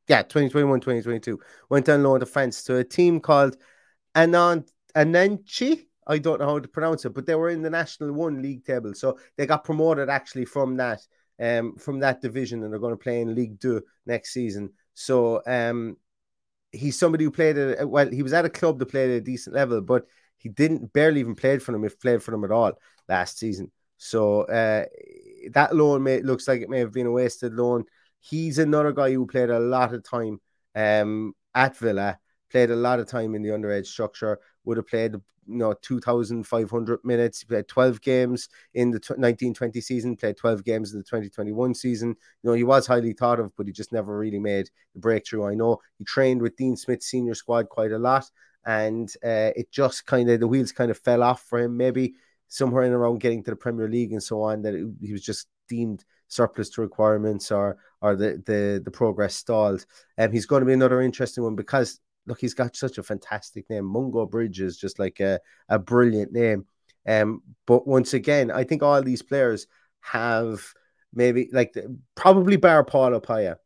Yeah, 0.08 0.22
2021, 0.22 0.80
2022. 0.80 1.38
Went 1.68 1.88
on 1.88 2.02
loan 2.02 2.18
to 2.18 2.26
France 2.26 2.64
to 2.64 2.78
a 2.78 2.84
team 2.84 3.20
called 3.20 3.56
Anant 4.16 4.68
Ananchi. 4.96 5.86
I 6.10 6.18
don't 6.18 6.40
know 6.40 6.46
how 6.46 6.58
to 6.58 6.68
pronounce 6.68 7.04
it, 7.04 7.14
but 7.14 7.26
they 7.26 7.34
were 7.34 7.50
in 7.50 7.62
the 7.62 7.70
National 7.70 8.12
One 8.12 8.42
League 8.42 8.64
table, 8.64 8.94
so 8.94 9.18
they 9.36 9.46
got 9.46 9.64
promoted 9.64 10.08
actually 10.08 10.44
from 10.44 10.76
that 10.76 11.00
um 11.38 11.76
from 11.76 12.00
that 12.00 12.20
division, 12.20 12.62
and 12.62 12.72
they're 12.72 12.80
going 12.86 12.98
to 12.98 13.04
play 13.04 13.20
in 13.20 13.34
League 13.34 13.60
Two 13.60 13.82
next 14.04 14.32
season. 14.32 14.72
So 14.94 15.42
um, 15.46 15.96
he's 16.72 16.98
somebody 16.98 17.24
who 17.24 17.30
played 17.30 17.56
at 17.56 17.88
well, 17.88 18.08
he 18.08 18.22
was 18.22 18.32
at 18.32 18.44
a 18.44 18.50
club 18.50 18.78
that 18.78 18.86
played 18.86 19.10
at 19.10 19.16
a 19.16 19.20
decent 19.32 19.56
level, 19.56 19.80
but 19.80 20.06
he 20.36 20.48
didn't 20.48 20.92
barely 20.92 21.20
even 21.20 21.34
played 21.34 21.62
for 21.62 21.72
them 21.72 21.84
if 21.84 22.00
played 22.00 22.22
for 22.22 22.30
them 22.30 22.44
at 22.44 22.50
all 22.50 22.72
last 23.08 23.38
season. 23.38 23.70
So 23.98 24.42
uh, 24.42 24.86
that 25.52 25.74
loan 25.74 26.02
may 26.02 26.22
looks 26.22 26.48
like 26.48 26.62
it 26.62 26.70
may 26.70 26.78
have 26.78 26.92
been 26.92 27.06
a 27.06 27.12
wasted 27.12 27.54
loan. 27.54 27.84
He's 28.20 28.58
another 28.58 28.92
guy 28.92 29.12
who 29.12 29.26
played 29.26 29.50
a 29.50 29.58
lot 29.58 29.94
of 29.94 30.02
time 30.02 30.40
um, 30.74 31.34
at 31.54 31.76
Villa, 31.76 32.18
played 32.50 32.70
a 32.70 32.76
lot 32.76 33.00
of 33.00 33.06
time 33.06 33.34
in 33.34 33.42
the 33.42 33.50
underage 33.50 33.86
structure, 33.86 34.38
would 34.64 34.76
have 34.76 34.86
played 34.86 35.14
you 35.50 35.56
know 35.56 35.74
2,500 35.82 37.00
minutes. 37.04 37.40
He 37.40 37.46
played 37.46 37.68
12 37.68 38.00
games 38.00 38.48
in 38.74 38.90
the 38.90 38.98
1920 38.98 39.80
season, 39.80 40.16
played 40.16 40.36
12 40.36 40.64
games 40.64 40.92
in 40.92 40.98
the 40.98 41.04
2021 41.04 41.74
season. 41.74 42.10
You 42.42 42.50
know, 42.50 42.52
he 42.52 42.64
was 42.64 42.86
highly 42.86 43.12
thought 43.12 43.40
of, 43.40 43.54
but 43.56 43.66
he 43.66 43.72
just 43.72 43.92
never 43.92 44.16
really 44.16 44.38
made 44.38 44.70
the 44.94 45.00
breakthrough. 45.00 45.46
I 45.46 45.54
know 45.54 45.78
he 45.98 46.04
trained 46.04 46.42
with 46.42 46.56
Dean 46.56 46.76
Smith's 46.76 47.06
senior 47.06 47.34
squad 47.34 47.68
quite 47.68 47.92
a 47.92 47.98
lot, 47.98 48.30
and 48.64 49.12
uh, 49.24 49.50
it 49.56 49.70
just 49.70 50.06
kind 50.06 50.30
of 50.30 50.40
the 50.40 50.48
wheels 50.48 50.72
kind 50.72 50.90
of 50.90 50.98
fell 50.98 51.22
off 51.22 51.42
for 51.42 51.58
him. 51.58 51.76
Maybe 51.76 52.14
somewhere 52.48 52.82
in 52.82 52.92
around 52.92 53.20
getting 53.20 53.42
to 53.44 53.50
the 53.50 53.56
Premier 53.56 53.88
League 53.88 54.12
and 54.12 54.22
so 54.22 54.42
on 54.42 54.62
that 54.62 54.74
it, 54.74 54.86
he 55.00 55.12
was 55.12 55.22
just 55.22 55.46
deemed 55.68 56.04
surplus 56.26 56.68
to 56.70 56.80
requirements 56.80 57.50
or 57.50 57.78
or 58.02 58.16
the 58.16 58.42
the 58.46 58.80
the 58.84 58.90
progress 58.90 59.34
stalled. 59.34 59.86
And 60.16 60.28
um, 60.28 60.32
he's 60.32 60.46
going 60.46 60.60
to 60.60 60.66
be 60.66 60.72
another 60.72 61.00
interesting 61.00 61.44
one 61.44 61.56
because 61.56 62.00
look, 62.30 62.40
he's 62.40 62.54
got 62.54 62.76
such 62.76 62.96
a 62.96 63.02
fantastic 63.02 63.68
name. 63.68 63.84
Mungo 63.84 64.24
Bridge 64.24 64.60
is 64.60 64.78
just 64.78 65.00
like 65.00 65.18
a, 65.18 65.40
a 65.68 65.78
brilliant 65.78 66.32
name. 66.32 66.64
Um, 67.06 67.42
but 67.66 67.88
once 67.88 68.14
again, 68.14 68.52
I 68.52 68.62
think 68.62 68.82
all 68.82 69.02
these 69.02 69.22
players 69.22 69.66
have 70.00 70.62
maybe 71.12 71.50
like 71.52 71.74
probably 72.14 72.56
bar 72.56 72.84
Paul 72.84 73.20
Paya. 73.20 73.56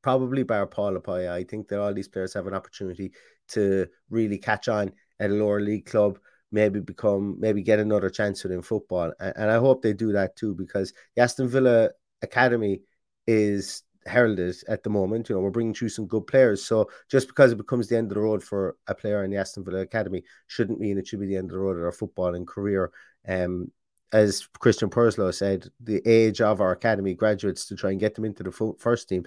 Probably 0.00 0.44
bar 0.44 0.66
Paul 0.66 0.94
Paya. 0.94 1.30
I 1.30 1.44
think 1.44 1.68
that 1.68 1.78
all 1.78 1.92
these 1.92 2.08
players 2.08 2.32
have 2.32 2.46
an 2.46 2.54
opportunity 2.54 3.12
to 3.48 3.86
really 4.08 4.38
catch 4.38 4.68
on 4.68 4.92
at 5.20 5.30
a 5.30 5.34
lower 5.34 5.60
league 5.60 5.84
club 5.84 6.18
maybe 6.52 6.80
become 6.80 7.36
maybe 7.38 7.62
get 7.62 7.78
another 7.80 8.08
chance 8.08 8.42
within 8.42 8.62
football. 8.62 9.12
And, 9.20 9.32
and 9.36 9.50
I 9.50 9.56
hope 9.56 9.82
they 9.82 9.92
do 9.92 10.12
that 10.12 10.36
too 10.36 10.54
because 10.54 10.94
the 11.16 11.22
Aston 11.22 11.48
Villa 11.48 11.90
Academy 12.22 12.80
is 13.26 13.82
heralded 14.06 14.56
at 14.68 14.82
the 14.82 14.90
moment. 14.90 15.28
You 15.28 15.34
know, 15.34 15.40
we're 15.40 15.50
bringing 15.50 15.74
through 15.74 15.90
some 15.90 16.06
good 16.06 16.26
players. 16.26 16.64
So 16.64 16.90
just 17.08 17.28
because 17.28 17.52
it 17.52 17.58
becomes 17.58 17.88
the 17.88 17.96
end 17.96 18.10
of 18.10 18.14
the 18.16 18.20
road 18.20 18.42
for 18.42 18.76
a 18.86 18.94
player 18.94 19.24
in 19.24 19.30
the 19.30 19.36
Aston 19.36 19.64
Villa 19.64 19.80
Academy 19.80 20.22
shouldn't 20.46 20.80
mean 20.80 20.98
it 20.98 21.06
should 21.06 21.20
be 21.20 21.26
the 21.26 21.36
end 21.36 21.50
of 21.50 21.52
the 21.52 21.58
road 21.58 21.76
of 21.76 21.82
our 21.82 21.92
footballing 21.92 22.46
career. 22.46 22.90
Um, 23.26 23.70
as 24.12 24.46
Christian 24.58 24.90
Purslow 24.90 25.30
said, 25.30 25.68
the 25.80 26.06
age 26.06 26.40
of 26.40 26.60
our 26.60 26.72
academy 26.72 27.14
graduates 27.14 27.66
to 27.66 27.76
try 27.76 27.92
and 27.92 28.00
get 28.00 28.14
them 28.14 28.26
into 28.26 28.42
the 28.42 28.74
first 28.78 29.08
team, 29.08 29.24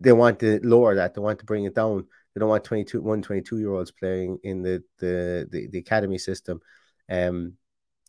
they 0.00 0.12
want 0.12 0.38
to 0.40 0.60
lower 0.62 0.94
that. 0.94 1.14
They 1.14 1.20
want 1.20 1.40
to 1.40 1.44
bring 1.44 1.64
it 1.64 1.74
down 1.74 2.06
they 2.34 2.40
don't 2.40 2.48
want 2.48 2.64
22, 2.64 3.00
one 3.00 3.22
22 3.22 3.58
year 3.58 3.72
olds 3.72 3.92
playing 3.92 4.38
in 4.42 4.62
the, 4.62 4.82
the, 4.98 5.48
the, 5.50 5.68
the 5.68 5.78
academy 5.78 6.18
system. 6.18 6.60
Um, 7.08 7.54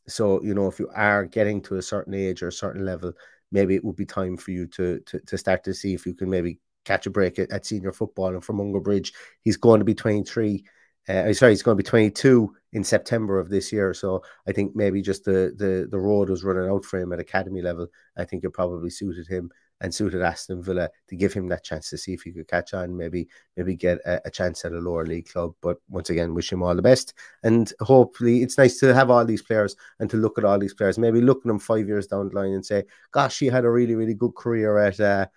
so, 0.08 0.42
you 0.44 0.54
know, 0.54 0.68
if 0.68 0.80
you 0.80 0.90
are 0.94 1.26
getting 1.26 1.62
to 1.64 1.78
a 1.78 1.82
certain 1.82 2.14
age 2.14 2.42
or 2.42 2.48
a 2.48 2.54
certain 2.54 2.86
level, 2.86 3.14
maybe 3.52 3.76
it 3.76 3.84
would 3.84 3.96
be 3.96 4.06
time 4.06 4.38
for 4.38 4.52
you 4.52 4.68
to, 4.68 5.00
to, 5.02 5.20
to 5.22 5.38
start 5.38 5.64
to 5.64 5.74
see 5.74 5.94
if 5.94 6.06
you 6.06 6.14
can 6.14 6.30
maybe 6.30 6.60
catch 6.86 7.06
a 7.06 7.10
break 7.10 7.40
at, 7.40 7.52
at 7.52 7.66
senior 7.66 7.92
football. 7.92 8.30
And 8.30 8.44
for 8.44 8.54
Mungo 8.54 8.80
Bridge, 8.80 9.14
he's 9.42 9.58
going 9.58 9.80
to 9.80 9.86
be 9.86 9.96
23. 9.96 10.64
Uh, 11.08 11.34
sorry, 11.34 11.52
he's 11.52 11.62
going 11.62 11.78
to 11.78 11.84
be 11.84 11.88
22 11.88 12.54
in 12.74 12.84
September 12.84 13.40
of 13.40 13.50
this 13.50 13.72
year. 13.72 13.94
So 13.94 14.24
I 14.48 14.52
think 14.52 14.76
maybe 14.76 15.02
just 15.02 15.24
the 15.24 15.54
the 15.56 15.88
the 15.90 16.00
road 16.00 16.30
was 16.30 16.44
running 16.44 16.70
out 16.70 16.84
for 16.84 17.00
him 17.00 17.14
at 17.14 17.20
academy 17.20 17.62
level. 17.62 17.88
I 18.18 18.26
think 18.26 18.44
it 18.44 18.52
probably 18.52 18.90
suited 18.90 19.28
him 19.28 19.52
and 19.82 19.94
suited 19.94 20.22
Aston 20.22 20.64
Villa 20.64 20.90
to 21.10 21.16
give 21.16 21.34
him 21.34 21.48
that 21.50 21.64
chance 21.64 21.90
to 21.90 21.98
see 21.98 22.14
if 22.14 22.22
he 22.22 22.32
could 22.32 22.48
catch 22.48 22.74
on, 22.74 22.96
maybe 22.96 23.28
maybe 23.58 23.76
get 23.76 24.00
a, 24.06 24.28
a, 24.28 24.32
chance 24.32 24.64
at 24.66 24.72
a 24.72 24.80
lower 24.80 25.06
league 25.06 25.28
club. 25.28 25.54
But 25.62 25.78
once 25.90 26.10
again, 26.10 26.34
wish 26.34 26.52
him 26.52 26.64
all 26.64 26.76
the 26.76 26.82
best, 26.82 27.14
and 27.44 27.72
hopefully 27.82 28.42
it's 28.42 28.58
nice 28.58 28.80
to 28.80 28.94
have 28.94 29.10
all 29.10 29.26
these 29.26 29.42
players 29.42 29.76
and 30.00 30.10
to 30.10 30.18
look 30.18 30.38
at 30.38 30.46
all 30.46 30.60
these 30.60 30.74
players. 30.74 30.98
Maybe 30.98 31.22
look 31.22 31.40
at 31.40 31.48
them 31.48 31.60
five 31.60 31.88
years 31.88 32.08
down 32.08 32.30
the 32.30 32.36
line 32.36 32.54
and 32.54 32.66
say, 32.66 32.86
"Gosh, 33.12 33.40
he 33.40 33.48
had 33.48 33.66
a 33.66 33.70
really 33.70 33.96
really 33.96 34.16
good 34.16 34.36
career 34.36 34.78
at." 34.78 35.00
Uh, 35.00 35.28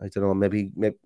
I 0.00 0.08
don't 0.08 0.24
know, 0.24 0.34
maybe, 0.34 0.72
maybe 0.74 0.96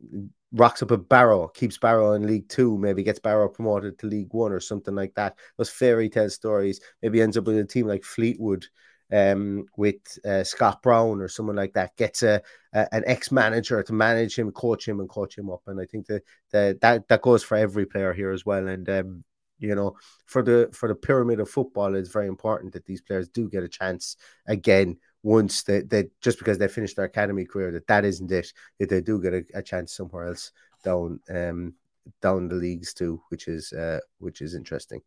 rocks 0.53 0.83
up 0.83 0.91
a 0.91 0.97
Barrow, 0.97 1.49
keeps 1.49 1.77
Barrow 1.77 2.13
in 2.13 2.27
League 2.27 2.49
Two, 2.49 2.79
maybe 2.79 3.03
gets 3.03 3.19
Barrow 3.19 3.49
promoted 3.49 3.99
to 3.99 4.07
League 4.07 4.33
One 4.33 4.53
or 4.53 4.61
something 4.61 4.95
like 4.95 5.15
that. 5.15 5.37
Those 5.59 5.71
fairy 5.71 6.09
tale 6.09 6.31
stories. 6.31 6.81
Maybe 7.03 7.21
ends 7.21 7.37
up 7.37 7.45
with 7.45 7.59
a 7.59 7.65
team 7.65 7.87
like 7.87 8.05
Fleetwood 8.05 8.67
um, 9.13 9.67
with 9.77 9.97
uh, 10.25 10.45
Scott 10.45 10.83
Brown 10.83 11.21
or 11.21 11.29
someone 11.29 11.57
like 11.57 11.75
that 11.75 11.97
gets 11.97 12.23
a, 12.23 12.43
a 12.73 12.95
an 12.95 13.05
ex 13.07 13.31
manager 13.31 13.83
to 13.83 13.93
manage 13.93 14.39
him, 14.39 14.51
coach 14.53 14.87
him, 14.87 15.01
and 15.01 15.09
coach 15.09 15.37
him 15.37 15.51
up. 15.51 15.63
And 15.67 15.81
I 15.81 15.85
think 15.85 16.07
that 16.07 16.23
that 16.53 16.81
that, 16.81 17.09
that 17.09 17.23
goes 17.23 17.43
for 17.43 17.57
every 17.57 17.87
player 17.87 18.13
here 18.13 18.31
as 18.31 18.45
well. 18.45 18.67
And 18.67 18.89
um, 18.89 19.25
you 19.59 19.75
know, 19.75 19.97
for 20.27 20.43
the 20.43 20.69
for 20.73 20.89
the 20.89 20.95
pyramid 20.95 21.41
of 21.41 21.49
football, 21.49 21.95
it's 21.95 22.11
very 22.11 22.27
important 22.27 22.73
that 22.73 22.87
these 22.87 23.01
players 23.01 23.29
do 23.29 23.49
get 23.49 23.63
a 23.63 23.69
chance 23.69 24.17
again 24.47 24.99
once 25.27 25.65
they, 25.65 25.81
they 25.81 26.05
just 26.21 26.39
because 26.39 26.57
they 26.57 26.69
finished 26.69 26.95
their 26.95 27.05
academy 27.05 27.45
career 27.45 27.73
that 27.73 27.87
that 27.89 28.05
isn't 28.05 28.31
it 28.31 28.53
that 28.79 28.89
they 28.89 29.01
do 29.01 29.21
get 29.21 29.35
a, 29.35 29.45
a 29.55 29.63
chance 29.63 29.93
somewhere 29.93 30.29
else 30.29 30.53
down 30.85 31.19
um 31.31 31.75
down 32.23 32.47
the 32.47 32.55
leagues 32.55 32.95
too 32.95 33.21
which 33.31 33.49
is 33.49 33.73
uh 33.73 33.99
which 34.19 34.41
is 34.41 34.55
interesting 34.55 35.01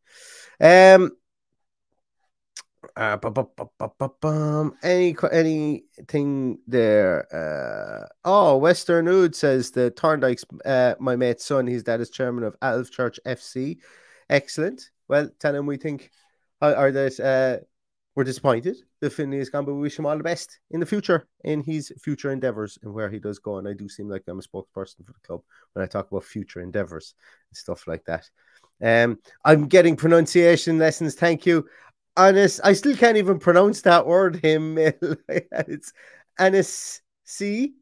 um 0.60 1.10
uh, 2.96 4.70
any 4.84 5.16
anything 5.32 6.60
there? 6.68 7.28
Uh, 7.34 8.08
oh, 8.26 8.58
Western 8.58 9.08
Ood 9.08 9.36
says 9.36 9.72
the 9.72 9.92
Thorndike's 9.92 10.46
uh, 10.66 10.96
my 11.00 11.16
mate's 11.16 11.46
son. 11.46 11.68
His 11.68 11.84
dad 11.84 12.02
is 12.02 12.10
chairman 12.10 12.44
of 12.44 12.60
Alvechurch 12.60 13.20
FC. 13.26 13.78
Excellent. 14.30 14.90
Well, 15.08 15.30
tell 15.40 15.56
him 15.56 15.66
we 15.66 15.78
think 15.78 16.12
or 16.62 16.92
that 16.92 17.20
uh, 17.20 17.64
we're 18.16 18.24
disappointed 18.24 18.78
the 19.02 19.10
Finley 19.10 19.38
is 19.38 19.50
gone, 19.50 19.66
but 19.66 19.74
we 19.74 19.82
wish 19.82 19.98
him 19.98 20.06
all 20.06 20.18
the 20.18 20.24
best 20.24 20.60
in 20.72 20.80
the 20.80 20.86
future 20.86 21.28
in 21.44 21.64
his 21.64 21.92
future 22.02 22.32
endeavors 22.32 22.78
and 22.84 22.94
where 22.94 23.10
he 23.10 23.20
does 23.20 23.40
go. 23.40 23.58
And 23.58 23.68
I 23.68 23.74
do 23.74 23.88
seem 23.88 24.10
like 24.10 24.24
I'm 24.28 24.40
a 24.40 24.42
spokesperson 24.42 25.06
for 25.06 25.14
the 25.14 25.26
club 25.26 25.42
when 25.74 25.84
I 25.84 25.88
talk 25.88 26.12
about 26.12 26.26
future 26.26 26.62
endeavors 26.62 27.14
and 27.50 27.58
stuff 27.58 27.88
like 27.88 28.04
that. 28.06 28.30
Um, 28.82 29.20
I'm 29.46 29.68
getting 29.68 29.96
pronunciation 29.96 30.78
lessons. 30.78 31.16
Thank 31.16 31.46
you 31.46 31.68
honest, 32.20 32.60
I 32.64 32.74
still 32.74 32.96
can't 32.96 33.18
even 33.18 33.40
pronounce 33.40 33.82
that 33.82 34.06
word. 34.06 34.36
Him, 34.38 34.78
it's 35.30 35.94
Anis 36.38 37.02
C, 37.24 37.74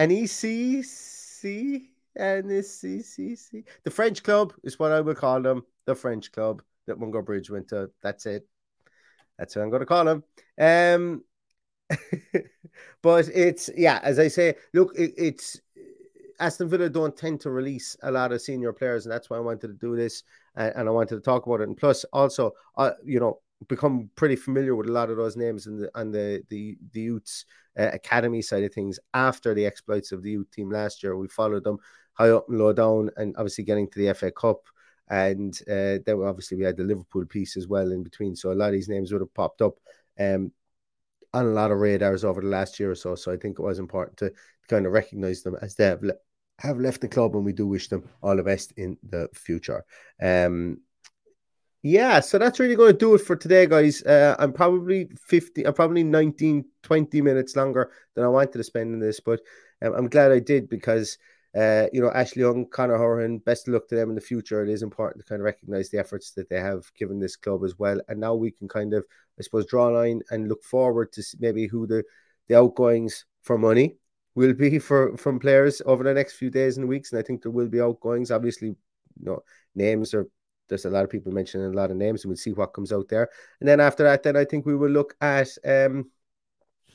E 0.00 0.26
C 0.26 0.82
C, 0.82 1.90
E 2.18 2.62
C 2.62 3.02
C 3.02 3.36
C. 3.36 3.64
The 3.84 3.90
French 3.90 4.22
club 4.22 4.52
is 4.64 4.78
what 4.78 4.92
I 4.92 5.00
would 5.00 5.16
call 5.16 5.40
them. 5.40 5.64
The 5.86 5.94
French 5.94 6.32
club 6.32 6.62
that 6.86 6.98
Mungo 6.98 7.22
Bridge 7.22 7.50
went 7.50 7.68
to. 7.68 7.90
That's 8.02 8.26
it. 8.26 8.46
That's 9.38 9.56
what 9.56 9.62
I'm 9.62 9.70
going 9.70 9.80
to 9.80 9.86
call 9.86 10.04
them. 10.04 10.24
Um, 10.58 11.24
but 13.02 13.28
it's 13.28 13.70
yeah, 13.76 14.00
as 14.02 14.18
I 14.18 14.28
say, 14.28 14.56
look, 14.74 14.94
it, 14.96 15.14
it's 15.16 15.60
Aston 16.42 16.68
Villa 16.68 16.88
don't 16.88 17.16
tend 17.16 17.40
to 17.42 17.50
release 17.50 17.96
a 18.02 18.10
lot 18.10 18.32
of 18.32 18.42
senior 18.42 18.72
players, 18.72 19.06
and 19.06 19.12
that's 19.12 19.30
why 19.30 19.36
I 19.36 19.40
wanted 19.40 19.68
to 19.68 19.74
do 19.74 19.94
this 19.94 20.24
and, 20.56 20.72
and 20.74 20.88
I 20.88 20.92
wanted 20.92 21.14
to 21.14 21.20
talk 21.20 21.46
about 21.46 21.60
it. 21.60 21.68
And 21.68 21.76
plus, 21.76 22.04
also, 22.12 22.50
uh, 22.76 22.90
you 23.04 23.20
know, 23.20 23.38
become 23.68 24.10
pretty 24.16 24.34
familiar 24.34 24.74
with 24.74 24.88
a 24.88 24.92
lot 24.92 25.08
of 25.08 25.16
those 25.16 25.36
names 25.36 25.68
and 25.68 25.78
the 25.80 25.90
and 25.94 26.12
the 26.12 26.42
the 26.50 26.76
the 26.92 27.00
youths 27.00 27.44
uh, 27.78 27.90
academy 27.92 28.42
side 28.42 28.64
of 28.64 28.74
things 28.74 28.98
after 29.14 29.54
the 29.54 29.64
exploits 29.64 30.10
of 30.10 30.24
the 30.24 30.32
youth 30.32 30.50
team 30.50 30.68
last 30.68 31.04
year. 31.04 31.16
We 31.16 31.28
followed 31.28 31.62
them 31.62 31.78
high 32.14 32.30
up 32.30 32.48
and 32.48 32.58
low 32.58 32.72
down, 32.72 33.10
and 33.16 33.36
obviously 33.36 33.62
getting 33.62 33.88
to 33.90 33.98
the 34.00 34.12
FA 34.12 34.32
Cup. 34.32 34.62
And 35.08 35.56
uh, 35.68 36.02
then 36.04 36.22
obviously 36.24 36.56
we 36.56 36.64
had 36.64 36.76
the 36.76 36.82
Liverpool 36.82 37.24
piece 37.26 37.56
as 37.56 37.68
well 37.68 37.92
in 37.92 38.02
between. 38.02 38.34
So 38.34 38.50
a 38.50 38.54
lot 38.54 38.66
of 38.66 38.72
these 38.72 38.88
names 38.88 39.12
would 39.12 39.20
have 39.20 39.34
popped 39.34 39.62
up 39.62 39.74
um, 40.18 40.50
on 41.34 41.46
a 41.46 41.50
lot 41.50 41.70
of 41.70 41.78
radars 41.78 42.24
over 42.24 42.40
the 42.40 42.48
last 42.48 42.80
year 42.80 42.90
or 42.90 42.96
so. 42.96 43.14
So 43.14 43.30
I 43.30 43.36
think 43.36 43.58
it 43.58 43.62
was 43.62 43.78
important 43.78 44.16
to 44.18 44.32
kind 44.68 44.86
of 44.86 44.92
recognize 44.92 45.42
them 45.42 45.56
as 45.60 45.74
they 45.74 45.84
have 45.84 46.02
have 46.58 46.78
left 46.78 47.00
the 47.00 47.08
club, 47.08 47.34
and 47.34 47.44
we 47.44 47.52
do 47.52 47.66
wish 47.66 47.88
them 47.88 48.08
all 48.22 48.36
the 48.36 48.42
best 48.42 48.72
in 48.76 48.96
the 49.08 49.28
future. 49.34 49.84
Um, 50.20 50.78
Yeah, 51.84 52.20
so 52.20 52.38
that's 52.38 52.60
really 52.60 52.76
going 52.76 52.92
to 52.92 52.98
do 52.98 53.14
it 53.16 53.22
for 53.22 53.34
today, 53.34 53.66
guys. 53.66 54.02
Uh, 54.04 54.36
I'm 54.38 54.52
probably 54.52 55.10
50, 55.26 55.66
I'm 55.66 55.74
probably 55.74 56.04
19, 56.04 56.64
20 56.82 57.20
minutes 57.20 57.56
longer 57.56 57.90
than 58.14 58.24
I 58.24 58.28
wanted 58.28 58.52
to 58.52 58.64
spend 58.64 58.94
in 58.94 59.00
this, 59.00 59.18
but 59.18 59.40
um, 59.84 59.94
I'm 59.94 60.08
glad 60.08 60.30
I 60.30 60.38
did 60.38 60.68
because, 60.68 61.18
uh, 61.56 61.86
you 61.92 62.00
know, 62.00 62.12
Ashley 62.12 62.42
Young, 62.42 62.68
Conor 62.70 62.98
Hourihane, 62.98 63.44
best 63.44 63.66
of 63.66 63.74
luck 63.74 63.88
to 63.88 63.96
them 63.96 64.10
in 64.10 64.14
the 64.14 64.20
future. 64.20 64.62
It 64.62 64.68
is 64.68 64.82
important 64.82 65.24
to 65.24 65.28
kind 65.28 65.40
of 65.40 65.44
recognize 65.44 65.90
the 65.90 65.98
efforts 65.98 66.30
that 66.34 66.48
they 66.48 66.60
have 66.60 66.84
given 66.94 67.18
this 67.18 67.34
club 67.34 67.64
as 67.64 67.76
well. 67.76 68.00
And 68.06 68.20
now 68.20 68.34
we 68.34 68.52
can 68.52 68.68
kind 68.68 68.94
of, 68.94 69.04
I 69.40 69.42
suppose, 69.42 69.66
draw 69.66 69.88
a 69.88 69.90
line 69.90 70.22
and 70.30 70.48
look 70.48 70.62
forward 70.62 71.10
to 71.14 71.24
maybe 71.40 71.66
who 71.66 71.88
the, 71.88 72.04
the 72.46 72.56
outgoings 72.56 73.24
for 73.42 73.58
money 73.58 73.96
will 74.34 74.54
be 74.54 74.78
for 74.78 75.16
from 75.16 75.38
players 75.38 75.82
over 75.86 76.04
the 76.04 76.14
next 76.14 76.34
few 76.34 76.50
days 76.50 76.78
and 76.78 76.88
weeks. 76.88 77.12
And 77.12 77.18
I 77.18 77.22
think 77.22 77.42
there 77.42 77.52
will 77.52 77.68
be 77.68 77.80
outgoings. 77.80 78.30
Obviously, 78.30 78.68
you 78.68 78.76
know, 79.24 79.42
names 79.74 80.14
are 80.14 80.26
there's 80.68 80.84
a 80.86 80.90
lot 80.90 81.04
of 81.04 81.10
people 81.10 81.32
mentioning 81.32 81.66
a 81.66 81.76
lot 81.76 81.90
of 81.90 81.96
names, 81.96 82.24
and 82.24 82.30
we'll 82.30 82.36
see 82.36 82.52
what 82.52 82.72
comes 82.72 82.92
out 82.92 83.08
there. 83.08 83.28
And 83.60 83.68
then 83.68 83.80
after 83.80 84.04
that, 84.04 84.22
then 84.22 84.36
I 84.36 84.44
think 84.44 84.64
we 84.64 84.74
will 84.74 84.90
look 84.90 85.14
at 85.20 85.48
um, 85.64 86.10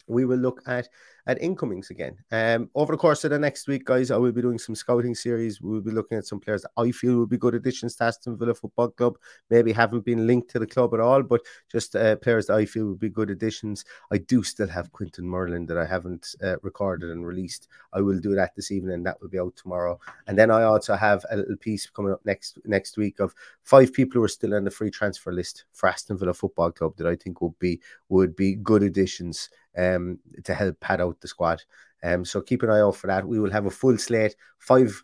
we 0.08 0.26
will 0.26 0.38
look 0.38 0.62
at 0.66 0.90
at 1.28 1.42
incomings 1.42 1.90
again. 1.90 2.18
Um, 2.32 2.70
over 2.74 2.94
the 2.94 2.98
course 2.98 3.24
of 3.26 3.32
the 3.32 3.40
next 3.40 3.68
week, 3.68 3.86
guys, 3.86 4.12
I 4.12 4.18
will 4.18 4.32
be 4.32 4.42
doing 4.42 4.58
some 4.58 4.76
scouting 4.76 5.14
series. 5.14 5.62
We 5.62 5.72
will 5.72 5.82
be 5.82 5.92
looking 5.92 6.18
at 6.18 6.26
some 6.26 6.40
players 6.40 6.62
that 6.62 6.72
I 6.78 6.92
feel 6.92 7.18
will 7.18 7.28
be 7.28 7.38
good 7.38 7.54
additions 7.54 7.96
to 7.98 8.06
Aston 8.06 8.38
Villa 8.38 8.54
Football 8.54 8.90
Club. 8.92 9.18
Maybe 9.50 9.74
haven't 9.74 10.06
been 10.06 10.26
linked 10.26 10.50
to 10.52 10.60
the 10.60 10.66
club 10.66 10.94
at 10.94 11.02
all, 11.02 11.22
but 11.22 11.42
just 11.70 11.96
uh, 11.96 12.16
players 12.16 12.48
that 12.48 12.56
I 12.56 12.66
feel 12.66 12.86
will 12.86 12.96
be 12.96 13.10
good 13.10 13.30
additions. 13.30 13.84
I 14.10 14.20
do 14.20 14.42
still 14.42 14.70
have 14.70 14.94
Quentin 14.94 15.28
Merlin 15.28 15.66
that 15.66 15.78
I 15.78 15.86
haven't 15.86 16.34
uh, 16.42 16.56
recorded 16.62 17.12
and 17.12 17.28
released. 17.28 17.68
I 17.92 18.00
will 18.00 18.20
do 18.20 18.34
that 18.36 18.56
this 18.56 18.72
evening. 18.72 19.04
That 19.04 19.22
will 19.22 19.30
be 19.30 19.40
out 19.40 19.56
tomorrow. 19.58 20.00
And 20.28 20.38
then 20.38 20.50
I 20.50 20.64
also 20.64 20.96
have 20.96 21.26
a 21.30 21.36
little 21.36 21.58
piece 21.58 21.90
coming 21.90 22.14
up 22.14 22.26
next 22.26 22.58
next 22.64 22.96
week 22.96 23.20
of 23.20 23.36
five 23.64 23.92
people 23.92 24.20
who 24.20 24.24
are 24.24 24.30
still 24.30 24.56
on 24.56 24.64
the 24.64 24.72
free 24.72 24.92
transfer 24.92 25.34
list 25.34 25.66
for 25.74 25.90
Aston 25.90 26.18
Villa 26.18 26.34
Football 26.34 26.72
Club 26.72 26.96
that 26.98 27.08
I 27.08 27.18
think 27.18 27.42
would 27.42 27.60
be 27.60 27.82
would 28.08 28.34
be 28.36 28.56
good 28.56 28.84
additions 28.84 29.50
um, 29.78 30.20
to 30.44 30.54
help 30.54 30.80
pad 30.80 31.02
out 31.02 31.17
the 31.22 31.28
squad. 31.28 31.64
Um, 32.04 32.26
so 32.26 32.42
keep 32.42 32.64
an 32.64 32.70
eye 32.70 32.82
out 32.82 32.96
for 32.96 33.08
that. 33.08 33.28
We 33.28 33.40
will 33.40 33.52
have 33.52 33.66
a 33.66 33.72
full 33.72 33.98
slate, 33.98 34.36
five 34.60 35.04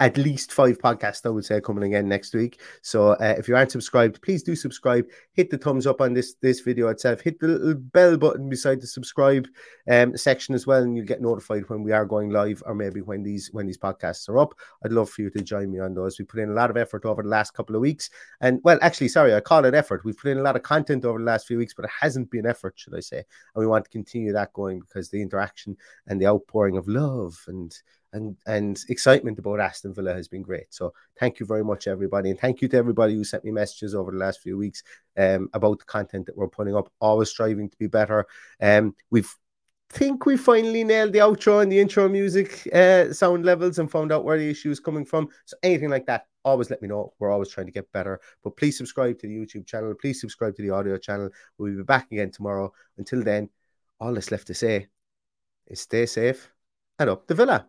at 0.00 0.16
least 0.16 0.52
five 0.52 0.78
podcasts, 0.78 1.24
I 1.24 1.28
would 1.28 1.44
say, 1.44 1.60
coming 1.60 1.84
again 1.84 2.08
next 2.08 2.34
week. 2.34 2.60
So 2.82 3.10
uh, 3.12 3.34
if 3.38 3.46
you 3.46 3.54
aren't 3.54 3.70
subscribed, 3.70 4.20
please 4.22 4.42
do 4.42 4.56
subscribe. 4.56 5.06
Hit 5.34 5.50
the 5.50 5.58
thumbs 5.58 5.86
up 5.86 6.00
on 6.00 6.12
this 6.12 6.34
this 6.42 6.60
video 6.60 6.88
itself. 6.88 7.20
Hit 7.20 7.38
the 7.38 7.46
little 7.46 7.74
bell 7.74 8.16
button 8.16 8.48
beside 8.48 8.80
the 8.80 8.88
subscribe 8.88 9.46
um, 9.88 10.16
section 10.16 10.54
as 10.54 10.66
well, 10.66 10.82
and 10.82 10.96
you'll 10.96 11.06
get 11.06 11.22
notified 11.22 11.68
when 11.68 11.84
we 11.84 11.92
are 11.92 12.04
going 12.04 12.30
live, 12.30 12.60
or 12.66 12.74
maybe 12.74 13.02
when 13.02 13.22
these 13.22 13.50
when 13.52 13.66
these 13.66 13.78
podcasts 13.78 14.28
are 14.28 14.38
up. 14.38 14.54
I'd 14.84 14.92
love 14.92 15.10
for 15.10 15.22
you 15.22 15.30
to 15.30 15.42
join 15.42 15.70
me 15.70 15.78
on 15.78 15.94
those. 15.94 16.18
We 16.18 16.24
put 16.24 16.40
in 16.40 16.50
a 16.50 16.54
lot 16.54 16.70
of 16.70 16.76
effort 16.76 17.04
over 17.04 17.22
the 17.22 17.28
last 17.28 17.54
couple 17.54 17.76
of 17.76 17.82
weeks, 17.82 18.10
and 18.40 18.60
well, 18.64 18.78
actually, 18.82 19.08
sorry, 19.08 19.32
I 19.32 19.40
call 19.40 19.64
it 19.64 19.74
effort. 19.74 20.04
We've 20.04 20.18
put 20.18 20.32
in 20.32 20.38
a 20.38 20.42
lot 20.42 20.56
of 20.56 20.64
content 20.64 21.04
over 21.04 21.20
the 21.20 21.24
last 21.24 21.46
few 21.46 21.58
weeks, 21.58 21.72
but 21.72 21.84
it 21.84 21.92
hasn't 22.00 22.32
been 22.32 22.46
effort, 22.46 22.74
should 22.76 22.96
I 22.96 23.00
say? 23.00 23.18
And 23.18 23.60
we 23.60 23.66
want 23.68 23.84
to 23.84 23.90
continue 23.90 24.32
that 24.32 24.52
going 24.54 24.80
because 24.80 25.08
the 25.08 25.22
interaction 25.22 25.76
and 26.08 26.20
the 26.20 26.26
outpouring 26.26 26.76
of 26.76 26.88
love 26.88 27.38
and 27.46 27.72
and 28.14 28.36
and 28.46 28.80
excitement 28.88 29.38
about 29.38 29.60
Aston 29.60 29.92
Villa 29.92 30.14
has 30.14 30.28
been 30.28 30.42
great. 30.42 30.72
So 30.72 30.94
thank 31.18 31.40
you 31.40 31.46
very 31.46 31.64
much, 31.64 31.86
everybody, 31.86 32.30
and 32.30 32.38
thank 32.38 32.62
you 32.62 32.68
to 32.68 32.76
everybody 32.76 33.14
who 33.14 33.24
sent 33.24 33.44
me 33.44 33.50
messages 33.50 33.94
over 33.94 34.12
the 34.12 34.18
last 34.18 34.40
few 34.40 34.56
weeks 34.56 34.82
um, 35.18 35.50
about 35.52 35.80
the 35.80 35.84
content 35.84 36.26
that 36.26 36.36
we're 36.36 36.48
putting 36.48 36.74
up. 36.74 36.90
Always 37.00 37.28
striving 37.28 37.68
to 37.68 37.76
be 37.76 37.88
better. 37.88 38.26
Um, 38.60 38.94
we've 39.10 39.34
think 39.90 40.26
we 40.26 40.36
finally 40.36 40.82
nailed 40.82 41.12
the 41.12 41.20
outro 41.20 41.62
and 41.62 41.70
the 41.70 41.78
intro 41.78 42.08
music 42.08 42.68
uh, 42.72 43.12
sound 43.12 43.44
levels 43.44 43.78
and 43.78 43.90
found 43.90 44.10
out 44.10 44.24
where 44.24 44.38
the 44.38 44.50
issue 44.50 44.70
is 44.70 44.80
coming 44.80 45.04
from. 45.04 45.28
So 45.44 45.56
anything 45.62 45.88
like 45.88 46.06
that, 46.06 46.26
always 46.44 46.68
let 46.70 46.82
me 46.82 46.88
know. 46.88 47.12
We're 47.18 47.30
always 47.30 47.50
trying 47.50 47.66
to 47.66 47.72
get 47.72 47.92
better. 47.92 48.20
But 48.42 48.56
please 48.56 48.76
subscribe 48.76 49.18
to 49.20 49.28
the 49.28 49.36
YouTube 49.36 49.66
channel. 49.66 49.94
Please 49.94 50.20
subscribe 50.20 50.56
to 50.56 50.62
the 50.62 50.70
audio 50.70 50.96
channel. 50.98 51.30
We'll 51.58 51.76
be 51.76 51.82
back 51.84 52.10
again 52.10 52.32
tomorrow. 52.32 52.72
Until 52.98 53.22
then, 53.22 53.50
all 54.00 54.14
that's 54.14 54.32
left 54.32 54.48
to 54.48 54.54
say 54.54 54.88
is 55.68 55.80
stay 55.80 56.06
safe 56.06 56.50
and 56.98 57.10
up 57.10 57.26
the 57.28 57.34
villa. 57.34 57.68